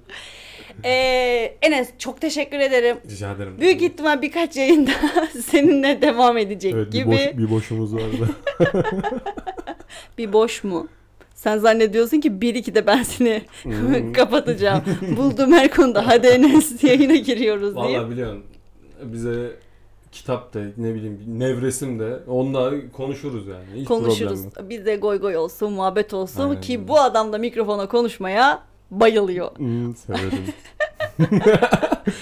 Ee, 0.85 1.57
Enes 1.61 1.89
çok 1.99 2.21
teşekkür 2.21 2.59
ederim. 2.59 2.97
Rica 3.09 3.31
ederim. 3.31 3.57
Büyük 3.59 3.81
ihtimal 3.81 4.21
birkaç 4.21 4.55
yayında 4.57 4.91
seninle 5.45 6.01
devam 6.01 6.37
edecek 6.37 6.73
Evet 6.73 6.87
bir, 6.87 6.91
gibi. 6.91 7.07
boş, 7.07 7.19
bir 7.37 7.51
boşumuz 7.51 7.93
vardı. 7.95 8.29
Bir 10.17 10.33
boş 10.33 10.63
mu? 10.63 10.87
Sen 11.41 11.57
zannediyorsun 11.57 12.19
ki 12.19 12.41
bir 12.41 12.55
iki 12.55 12.75
de 12.75 12.87
ben 12.87 13.03
seni 13.03 13.41
Hmm. 13.63 14.13
kapatacağım. 14.13 14.83
Bulduğum 15.17 15.51
her 15.51 15.71
konuda 15.71 16.07
hadi 16.07 16.27
Enes 16.27 16.83
yayına 16.83 17.15
giriyoruz 17.15 17.75
diye. 17.75 17.99
Valla 17.99 18.09
biliyorsun 18.09 18.43
bize 19.03 19.51
kitap 20.11 20.53
da 20.53 20.59
ne 20.77 20.95
bileyim 20.95 21.19
nevresim 21.27 21.99
de 21.99 22.19
onunla 22.27 22.71
konuşuruz 22.93 23.47
yani. 23.47 23.81
Hiç 23.81 23.87
Konuşuruz. 23.87 24.43
yok. 24.43 24.53
Bizde 24.69 24.95
goy 24.95 25.19
goy 25.19 25.37
olsun, 25.37 25.73
muhabbet 25.73 26.13
olsun 26.13 26.49
Aynen 26.49 26.61
ki 26.61 26.87
bu 26.87 26.99
adam 26.99 27.33
da 27.33 27.37
mikrofona 27.37 27.87
konuşmaya 27.87 28.63
bayılıyor. 28.91 29.57
Hmm, 29.57 29.95
severim. 29.95 30.45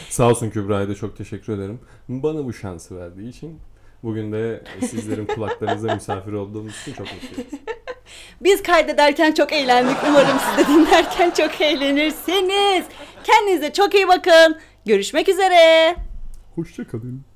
Sağ 0.10 0.30
olsun 0.30 0.50
Kübra'ya 0.50 0.90
da 0.90 0.96
çok 0.96 1.18
teşekkür 1.18 1.54
ederim. 1.54 1.80
Bana 2.10 2.46
bu 2.46 2.54
şansı 2.54 2.98
verdiği 2.98 3.30
için. 3.30 3.60
Bugün 4.04 4.32
de 4.32 4.64
sizlerin 4.80 5.26
kulaklarınızda 5.36 5.96
misafir 5.96 6.32
olduğumuz 6.32 6.82
için 6.82 6.94
çok 6.94 7.08
mutluyum. 7.14 7.50
Biz 8.42 8.64
kaydederken 8.64 9.32
çok 9.32 9.54
eğlendik. 9.54 9.98
Umarım 10.10 10.38
siz 10.40 10.58
de 10.58 10.72
dinlerken 10.72 11.32
çok 11.32 11.62
eğlenirsiniz. 11.62 12.86
Kendinize 13.24 13.74
çok 13.74 13.96
iyi 13.96 14.08
bakın. 14.08 14.60
Görüşmek 14.86 15.30
üzere. 15.30 15.96
Hoşçakalın. 16.56 17.29